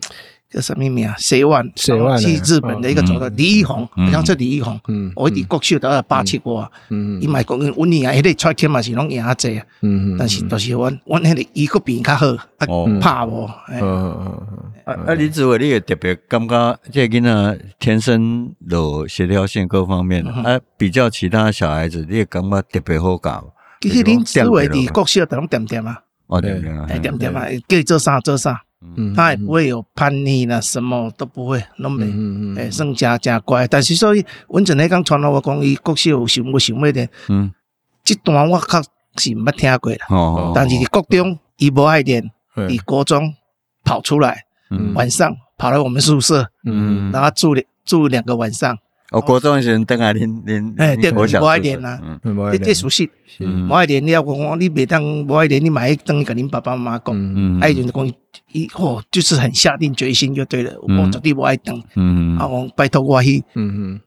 [0.57, 1.13] 叫什么名啊？
[1.19, 4.79] 蛇丸，蛇丸去日本的一个总的李易宏，好像是李一红。
[4.87, 6.71] 嗯，我伫国秀都要八七过啊。
[6.89, 9.65] 嗯，伊卖讲阮阮啊，迄个出天嘛是拢赢啊济啊。
[9.81, 10.17] 嗯嗯。
[10.17, 12.25] 但是都是阮阮迄个伊个比较好，
[12.57, 12.65] 啊
[12.99, 13.47] 拍无。
[13.69, 14.71] 嗯嗯嗯。
[14.85, 15.13] 啊啊！
[15.13, 23.53] 林志伟，你也特别感觉这囡仔天生有协调性各方面，啊，比较其他小孩子，你也感觉特别好教。
[23.81, 26.01] 其实林志伟伫国秀都拢点点啊。
[26.27, 28.61] 哦，点点啊，点点啊，叫伊做啥做啥。
[28.81, 32.05] 嗯，他也不会有叛逆啦，什么都不会，拢没，
[32.61, 33.67] 诶，算真真乖。
[33.67, 37.51] 但是所以，阮阵咧讲传到我讲，伊国小有想过想咩的，嗯，
[38.03, 38.81] 这段我确
[39.17, 40.05] 是毋捌听过啦。
[40.09, 43.33] 哦，但是伫国中，伊无爱练，伫国中
[43.83, 44.43] 跑出来，
[44.93, 48.77] 晚上跑来我们宿舍，嗯，然后住两住两个晚上。
[49.11, 51.99] 我国中时阵等下恁恁，诶，对，无爱练啦，
[52.51, 58.11] 这这熟悉，无爱练，你要讲你袂当无爱练，你买等甲恁爸爸妈妈讲，嗯，爱就讲。
[58.53, 61.83] 以后就是很下定决心就对了，我绝对不爱等。
[61.95, 63.43] 嗯，啊，我拜托我去，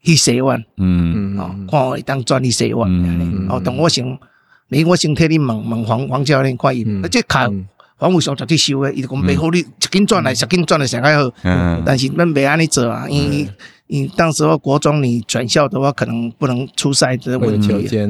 [0.01, 1.35] 去洗碗，嗯。
[1.35, 2.89] 嗯，啊，看我当专利洗碗。
[3.49, 4.03] 哦，等我先，
[4.69, 7.47] 你我先替你问问黄黄教练看伊，啊，这卡
[7.97, 11.31] 黄伟雄绝对收诶，伊就讲袂好，你一斤转来，十斤转来上较好。
[11.43, 13.47] 嗯，但是恁袂安尼做啊，因
[13.91, 17.67] 为因当时候国中你转校的话，可能不能出赛的问题。
[17.87, 18.03] 对，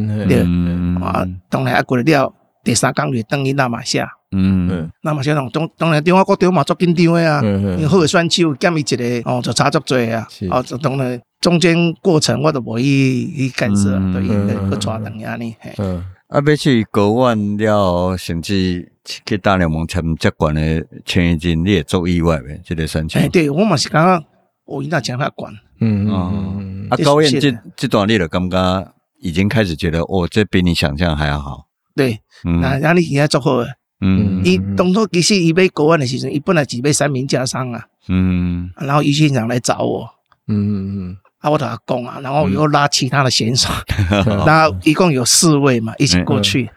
[1.02, 4.08] 啊，当然啊过了了，第三岗就等于那马夏。
[4.34, 15.56] 嗯，那么像当当当然电话国电嘛足紧张的啊，因为好个选手减伊一个哦就差足多啊，哦就当然中间过程我都无去去干涉，对，去抓等下呢。
[15.80, 20.62] 嗯，啊，要去国外了，甚至去大联盟签接管的
[21.04, 22.62] 签约金，你也做意外呗？
[22.64, 23.20] 这个选手。
[23.20, 24.24] 哎，对我嘛是刚刚
[24.64, 25.52] 我应该讲他管。
[25.82, 31.68] 嗯嗯，啊，高燕这这段你了感觉已经开始觉得哦，这比你想象还要好。
[31.96, 33.68] 对，那那你现在做好了。
[34.00, 37.86] 嗯，伊当初其实伊要国安的时阵，伊本来是要三名家商啊。
[38.08, 40.10] 嗯，然后于县长来找我。
[40.48, 43.68] 嗯嗯嗯，啊，我同他讲啊，然后又拉其他的选手，
[44.46, 46.70] 然后一共有四位嘛，一起过去，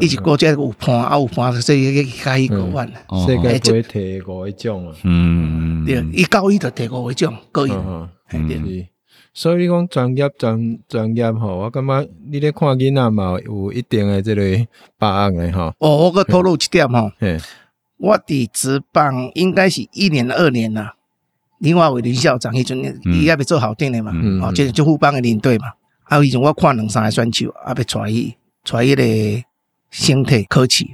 [0.00, 2.86] 一起过去有盘啊有盘，所以伊开一个万。
[3.26, 4.92] 世界杯提五一奖啊。
[5.04, 7.70] 嗯，对，伊高一就提五一奖，高一。
[8.32, 8.86] 嗯。
[9.34, 15.72] 所以你讲专业专专业吼，我感觉你咧看囡仔嘛有一定的这类把握的吼。
[15.78, 17.10] 哦，我个透露一点吼，
[17.98, 20.96] 我伫职棒应该是一年二年啦。
[21.62, 25.68] 另外为林校长迄阵，伊也要做校长诶嘛，哦，就是做副班的领队嘛。
[26.02, 28.34] 还有以前我看两三个选手，啊，要带伊
[28.68, 29.02] 带伊个
[29.88, 30.84] 身体考试，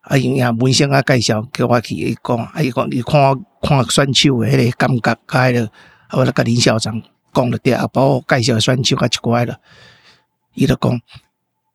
[0.00, 5.66] 啊，因为文生啊介绍叫我去伊讲，啊，伊讲伊看看选手的迄个感觉，甲迄个，
[6.08, 7.02] 啊，我来甲林校长。
[7.34, 9.54] 讲了点，把我介绍的选手较奇怪了。
[10.54, 10.98] 伊就讲，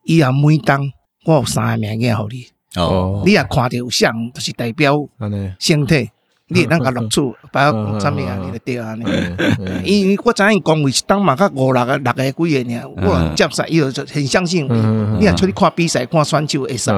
[0.06, 0.92] 伊也每当
[1.26, 5.08] 我有三个名额互你，哦，你也看到有像，就是代表
[5.60, 6.10] 身体。
[6.54, 8.38] 你那个录取，把我讲啥物啊？
[8.43, 8.93] 你就对啊，
[9.86, 14.68] 因为我知影讲位是当嘛，较五六个六个几个尔，我接受伊就很相信。
[15.18, 16.91] 你若出去看比赛，看选手会使，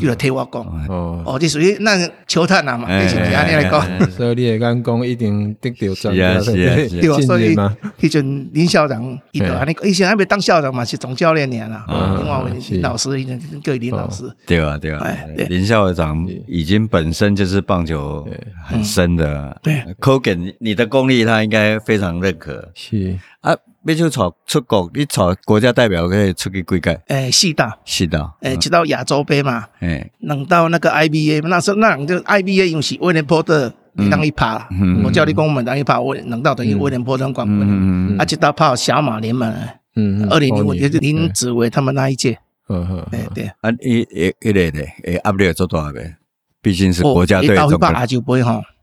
[0.00, 0.62] 伊就替我讲。
[0.88, 4.10] 哦，这属于那球探啊嘛，就是安尼来讲。
[4.10, 7.54] 所以你会讲讲一定得到专业的对啊，所以
[8.00, 11.84] 迄阵林校长伊就安尼，以前还没当校长嘛，是总教练尔啦。
[12.16, 13.26] 另外林老师，伊
[13.60, 14.24] 叫林老师。
[14.46, 15.06] 对啊，对啊，
[15.50, 18.26] 林校长已经本身就是棒球
[18.64, 18.82] 很。
[18.94, 22.70] 真的，对，可见你的功力，他应该非常认可。
[22.74, 23.18] 是。
[23.40, 23.52] 啊，
[23.84, 27.00] 要就从出国，你从国家代表可以出去几届？
[27.08, 33.72] 诶，四道，四道，诶，直到亚洲杯嘛，诶，能到那个 IBA，那时候那就 IBA 用是威廉波特
[34.10, 34.68] 当一趴，
[35.04, 39.52] 我叫你讲我们当一趴，我能到等于威廉波特冠军，啊，直到跑小马联盟，
[39.96, 42.38] 嗯，二零零五年是林子维他们那一届，
[42.68, 46.16] 嗯对，啊，一一一类的，诶，压力做多少呗？
[46.62, 48.22] 毕竟是国家队，总冠军。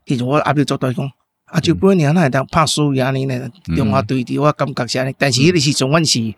[0.04, 1.10] 其实我阿表做对讲，
[1.46, 6.34] 阿就半年那会当拍输赢你呢，中华队的我感觉是安尼，但是迄个时阵阮是，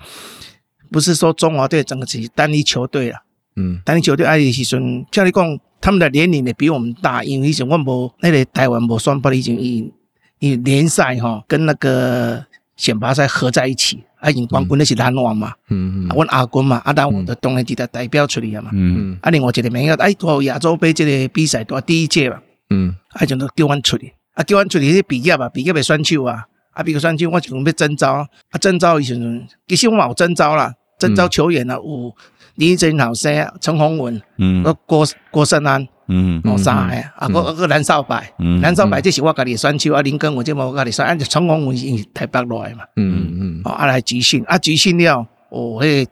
[0.91, 3.23] 不是说中华队整个是单一球队啦，
[3.57, 9.93] 嗯，单一球队阿个时阵，像你讲，他们的年龄也比我们大，因为以前我无那个台湾无双，不以前以
[10.41, 12.45] 以联赛哈跟那个
[12.77, 19.13] 选拔赛合在一起，啊，因冠军那是篮网嘛，嗯嗯，阮阿军嘛，啊，当我的当然记得代表出来嘛，嗯。
[19.13, 22.41] 嗯，啊，另外一个名额，哎，到亚洲杯这个比赛都第一届嘛。
[22.71, 28.13] 嗯，啊，就叫阮出去，啊，叫阮出去去毕业啊，毕业的选手啊，啊，比如选手我就讲要征招，
[28.51, 32.15] 啊征召的时阵，其实我嘛有征招啦，征招球员啊，有
[32.57, 33.29] 林义珍老师、
[33.61, 46.07] 陈宏文，嗯，郭郭胜安，嗯，哦三个，啊个个蓝少白，蓝少白这是我家己选手，啊林根我这么我家己选，啊陈宏文是台北来嘛，嗯嗯，哦啊来集训，啊集训了，哦迄。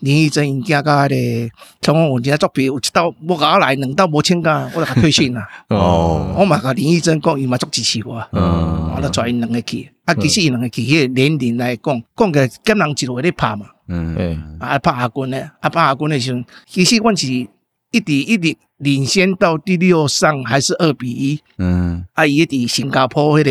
[0.00, 1.08] 林义珍因囝甲迄
[1.48, 5.48] 个陈鸿文今作弊，有一道我甲我来两道无请假，我就甲退训啦。
[5.68, 8.22] 哦，我嘛甲林义珍讲，伊嘛足支持我。
[8.32, 9.90] 嗯，我就带因两个去。
[10.04, 13.66] 啊，其实因两个去，迄个年龄来讲，讲个减人一路咧拍嘛。
[13.88, 21.40] 嗯，啊拍亚军咧，啊拍亚军咧时阵，其实阮是一直一直领先到第六上还是二比一。
[21.56, 23.50] 嗯，啊伊伫新加坡迄个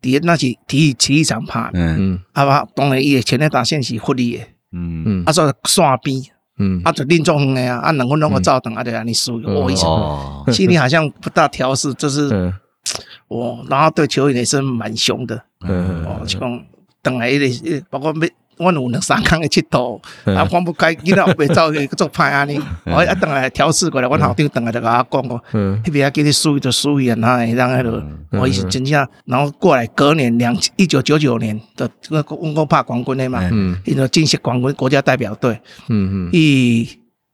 [0.00, 1.70] 伫那是体育体育场拍。
[1.74, 4.44] 嗯，啊吧当然伊个前列打线是福利的。
[4.74, 5.04] 嗯。
[5.06, 6.20] 嗯，啊说线边，
[6.58, 9.86] 嗯，啊就林中恒的啊，啊两个两个照等，啊就让你输，我一下，
[10.52, 12.52] 心里好像不大调试，就是，
[13.28, 16.62] 我然后对球员也是蛮凶的，嗯，哦，就讲
[17.00, 18.30] 等来一点，包括没。
[18.58, 33.42] 我有两三工去佚佗，啊，我不开囡仔袂走去做歹安尼，我一等来调试过来，我校长等来就甲我讲过，迄边啊给你输就输一样，啊，让迄个我意思真正，然后过来隔年两一九九九年的这个温哥帕冠军的嘛，
[33.84, 36.88] 伊个正式冠军国家代表队，嗯嗯，伊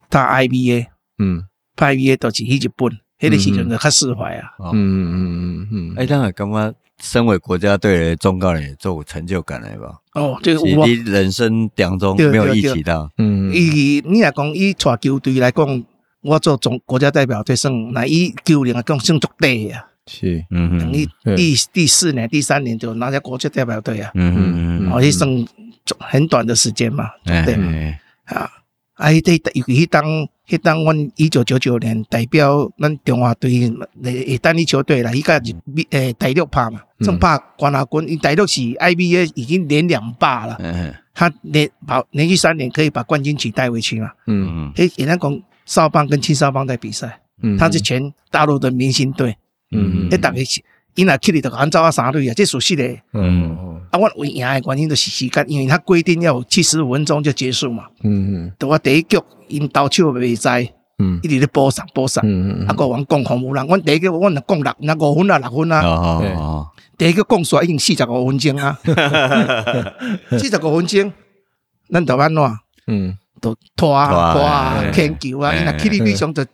[0.09, 0.87] 打 IBA，
[1.19, 1.43] 嗯，
[1.75, 6.73] 拍 IBA 都是去日本，迄个时阵就较释怀啊，嗯嗯嗯嗯嗯，哎，当然感觉。
[7.01, 9.99] 身为国家队的中高人，做有成就感来吧？
[10.13, 13.09] 哦，这个你人生当中没有一起到。
[13.17, 15.83] 嗯，以你来讲，以带球队来讲，
[16.21, 19.87] 我做总国家代表队算，那以球龄来讲算足短啊。
[20.05, 24.11] 是，嗯嗯，你第第四年、第三年就拿下国家代表队啊。
[24.13, 25.45] 嗯嗯嗯，哦，迄算
[25.99, 27.73] 很短的时间嘛，对嘛？
[28.25, 28.49] 啊，
[28.95, 30.03] 啊，迄个尤其当。
[30.51, 33.71] 迄当阮一九九九年代表咱中华队
[34.03, 35.55] 诶单一球队啦，伊个是
[35.91, 40.57] 诶第六拍嘛，正拍冠亚军，伊第六是 IBA 已经连两霸了，
[41.13, 44.11] 他连跑连续三年可以把冠军旗带回去嘛。
[44.27, 47.21] 嗯嗯，诶，人家讲少棒跟青少棒在比赛，
[47.57, 49.37] 他是全大陆的明星队。
[49.71, 50.43] 嗯嗯，诶，大概
[50.95, 51.01] 是。
[51.01, 52.83] 伊若去哩，就按照啊三队啊，这属实的。
[53.13, 57.85] 嗯，啊，我为赢的原因就是时间，因为他规定要七十五分钟就结束嘛。
[58.03, 58.51] 嗯嗯。
[58.59, 59.17] 到我第一局
[59.47, 60.69] 因投手未在，
[60.99, 62.21] 嗯，一直咧补上补上。
[62.27, 62.67] 嗯嗯。
[62.67, 65.81] 啊，国王讲红无人，阮第一局我若讲六，那五分啊六分啊。
[65.81, 66.67] 哦。
[66.97, 68.77] 第一局讲煞已经四十五分钟啊。
[70.31, 71.13] 四十五分钟，
[71.89, 72.43] 咱就安怎？
[72.87, 76.45] 嗯，都拖啊拖啊，牵球啊，因若去哩比上就。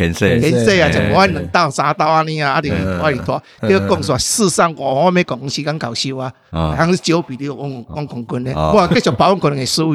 [0.00, 0.88] 天色，天色啊！
[0.88, 2.70] 就我两道三道啊，你啊，啊，就
[3.02, 3.42] 我里拖。
[3.60, 8.50] 这个讲说四上五，我没讲时间搞笑啊，好像是九比六，我我讲过呢。
[8.54, 9.92] 我继续保可能会输，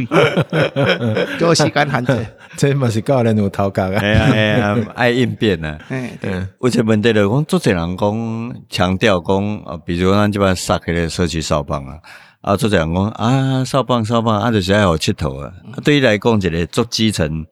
[1.39, 2.27] 给我时间限制。
[2.55, 5.79] 这嘛是教练有头壳啊，哎呀，爱应变啊。
[5.89, 6.47] 嗯嗯。
[6.61, 11.97] 有些问题就讲，做侪人讲强调讲啊，比如咱这边杀开的社区少棒啊，
[12.41, 15.51] 啊，做侪人讲啊，少棒少棒，啊，就是爱好佚佗啊。
[15.83, 17.43] 对于来讲，一个做基层。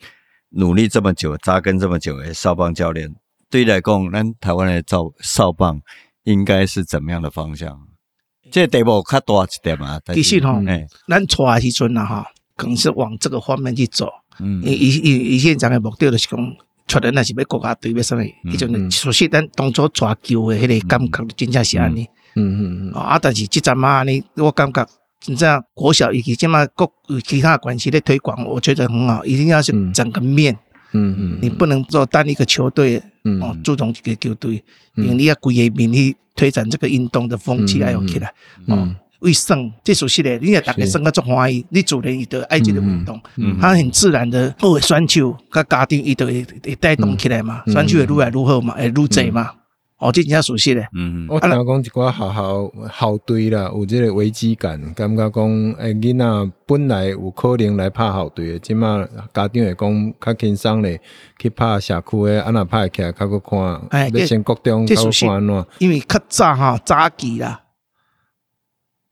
[0.56, 3.14] 努力这么久，扎根这么久的少棒教练，
[3.49, 5.82] 对于来讲，咱台湾的少少棒
[6.24, 7.80] 应该是怎么样的方向？
[8.51, 9.99] 这地步较大一点嘛。
[10.14, 10.62] 其实吼，
[11.08, 14.08] 咱出来时阵啊，哈，更是往这个方面去走。
[14.39, 16.56] 嗯，以以以以现在的目的就是讲，
[16.88, 18.24] 出来那是要国家队要什么？
[18.51, 22.08] 迄种熟悉咱当初抓球的迄个感觉，真正是安尼。
[22.36, 22.93] 嗯嗯嗯。
[22.93, 24.88] 啊，但是这阵嘛，你我感觉。
[25.26, 29.24] 你这样国小以及这么各有其他关系的推广，我觉得很好。
[29.26, 30.53] 一定要是整个面，
[30.91, 34.63] 嗯嗯，你不能做单一个球队，嗯，哦，注重一个球队，
[34.95, 38.34] 因为你要规个面去推展这个运动的风气，还有起来，
[38.67, 49.51] 哦，为胜，这属实的，你也大家胜个中华一，你主人伊的爱这个运动，嗯，他很自然的，哦，选手跟家庭伊都会会带动起来嘛，选手会愈来愈好嘛，会愈济嘛。
[50.04, 50.86] 哦，这真正熟悉嘞。
[50.93, 55.49] 嗯，我听讲一寡学校校队啦，有即个危机感，感觉讲，
[55.80, 59.01] 诶，囡仔本来有可能来拍校队的，即马
[59.34, 60.99] 家长会讲较轻松咧，
[61.39, 65.66] 去拍社区诶，安那拍起来较搁看，要先国中较搁看安怎？
[65.80, 67.62] 因为较早哈早期啦，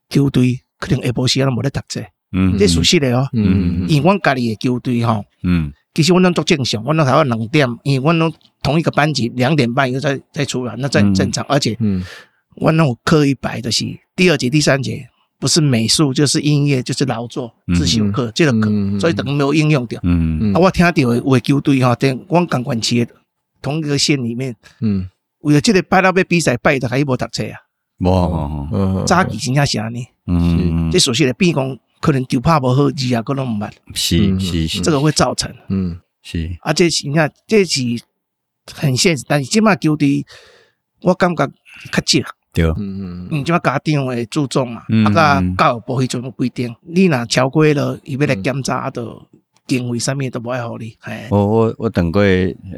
[0.10, 2.02] 球队可能下晡时间无咧读册，
[2.34, 5.72] 嗯，这熟悉嘞哦，嗯，因为阮家己诶球队吼，嗯。
[5.94, 8.32] 其实我拢做正常，我拢还要两点，因为我拢
[8.64, 11.44] 同一个班级，两点半以后再再出来，那再正常。
[11.50, 11.78] 而且，
[12.56, 13.86] 我拢有课一摆的是
[14.16, 15.06] 第二节、第三节，
[15.38, 18.70] 不是美术就是音乐，就是劳作自修课这个课，
[19.00, 20.00] 所以等于没有应用掉。
[20.04, 20.39] 嗯。
[20.42, 23.06] 嗯啊，我听到有球队哈，在我港管区
[23.62, 27.58] 同一个县里面，嗯，为了这个拜到要比赛，拜的还一波读册啊，
[28.00, 31.78] 冇，早期真正是安尼，嗯，这熟悉的变讲。
[32.02, 33.72] 可能丢拍不好，字啊，可能唔捌。
[33.93, 35.54] 是是是，这个会造成。
[35.70, 36.58] 嗯，是。
[36.62, 37.82] 啊，这是你看，这是
[38.74, 39.24] 很现实。
[39.28, 40.26] 但是即马球队，
[41.04, 42.28] 我感觉较少。
[42.54, 49.08] 对，嗯嗯，你即马家长会注重嘛，啊个教育部会全部规定，你若超过了，伊要来检查的
[49.78, 50.96] 经费上面都不爱好你。
[51.30, 52.24] 我我我等过，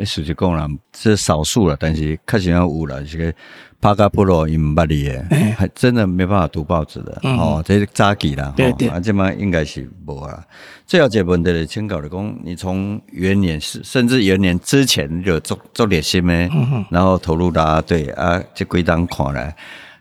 [0.05, 3.33] 实际讲啦，是少数了，但是确实要有了，这个
[3.81, 10.41] 帕卡普罗伊唔捌你诶，还真的没办法读报纸的哦，这是早期啦，对对，啊，这嘛应该是无啊。
[10.85, 16.49] 最后一个问题的请教的讲，你从元年甚至元年之前就做做热心诶，
[16.89, 19.55] 然后投入啦对啊，这几档看来，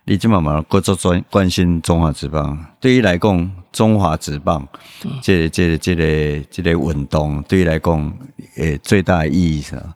[0.04, 4.66] 你这么嘛各做专关心中华职棒，对于来讲，中华职棒
[5.22, 8.12] 这这这个这个运动，对于来讲，
[8.56, 9.94] 诶，最大的意义是啥？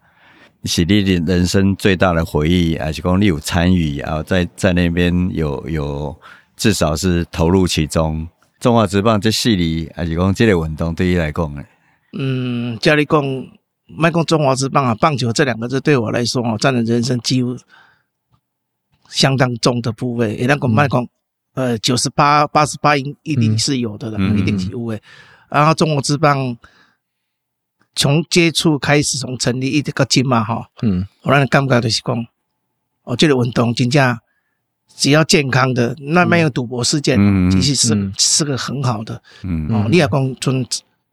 [0.65, 4.23] 是你的人生最大的回忆，还是讲你有参与啊？
[4.23, 6.17] 在在那边有有
[6.57, 8.27] 至少是投入其中。
[8.59, 11.63] 中华职棒这系列，还是讲这个运动对于来讲呢？
[12.19, 13.23] 嗯，家里讲，
[13.87, 17.57] 卖讲中华职棒啊，棒球这两个字对我来说哦，占了人生几乎
[19.17, 20.37] 相当重的部位。
[20.37, 21.07] 也那讲卖讲，
[21.55, 25.01] 呃，九十八、八十八赢一定是有的了，嗯、一定是有的。
[25.49, 26.57] 然后中国之棒。
[27.99, 32.27] 从接触开始，从成立一直到今嘛，哈，嗯，我让人感觉就是讲，
[33.05, 34.19] 哦，这个运动真正
[34.95, 40.63] 只要健康的，那没有赌博事件，嗯、其实是、嗯、是个很好的，嗯，哦，你也讲从，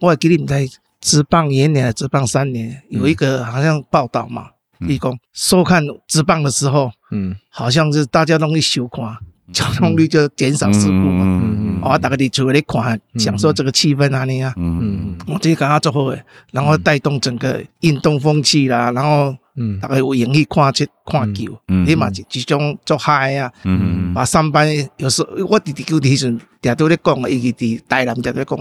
[0.02, 0.68] 我还记得你在
[1.00, 4.50] 职棒元年、职棒三年，有一个好像报道嘛，
[4.80, 9.18] 你讲、嗯、收看职棒的时候，嗯，好像是大家容易收看。
[9.52, 28.58] 交通率就减少事故嘛，嗯嗯，我大概你出来看，享受这个气氛安尼啊，嗯嗯嗯，我这个刚刚做好诶，然后带动整个运动风气啦，然后，嗯，大概有勇气看这看球，嗯，你嘛这这种做嗨啊，嗯嗯，啊上班有时候我弟弟叫提醒，定都咧讲啊，伊个伫台南定咧讲，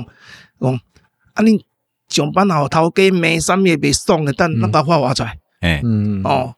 [0.61, 0.74] 讲
[1.34, 1.61] 啊恁
[2.09, 6.55] 上班后头家没三月没送的，但那个花花出来，哎，嗯哦。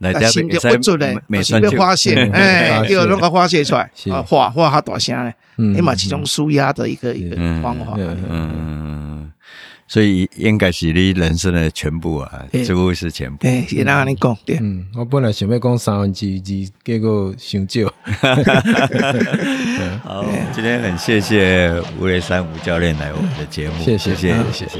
[0.00, 5.34] 来这边不准嘞，是要发泄，哎，第二那个发泄出来，啊，话话哈大声嘞，
[5.76, 9.30] 哎嘛，其中舒压的一个一个方法，嗯，
[9.86, 13.46] 所以应该是你人生的全部啊，这个是全部。
[13.46, 16.40] 哎，也让你讲，对，嗯，我本来想要讲三分之二，
[16.82, 17.92] 结果想少。
[20.02, 20.24] 好，
[20.54, 24.78] 今天很谢谢吴雷山吴教练来我们的节目，谢谢，谢谢，谢谢。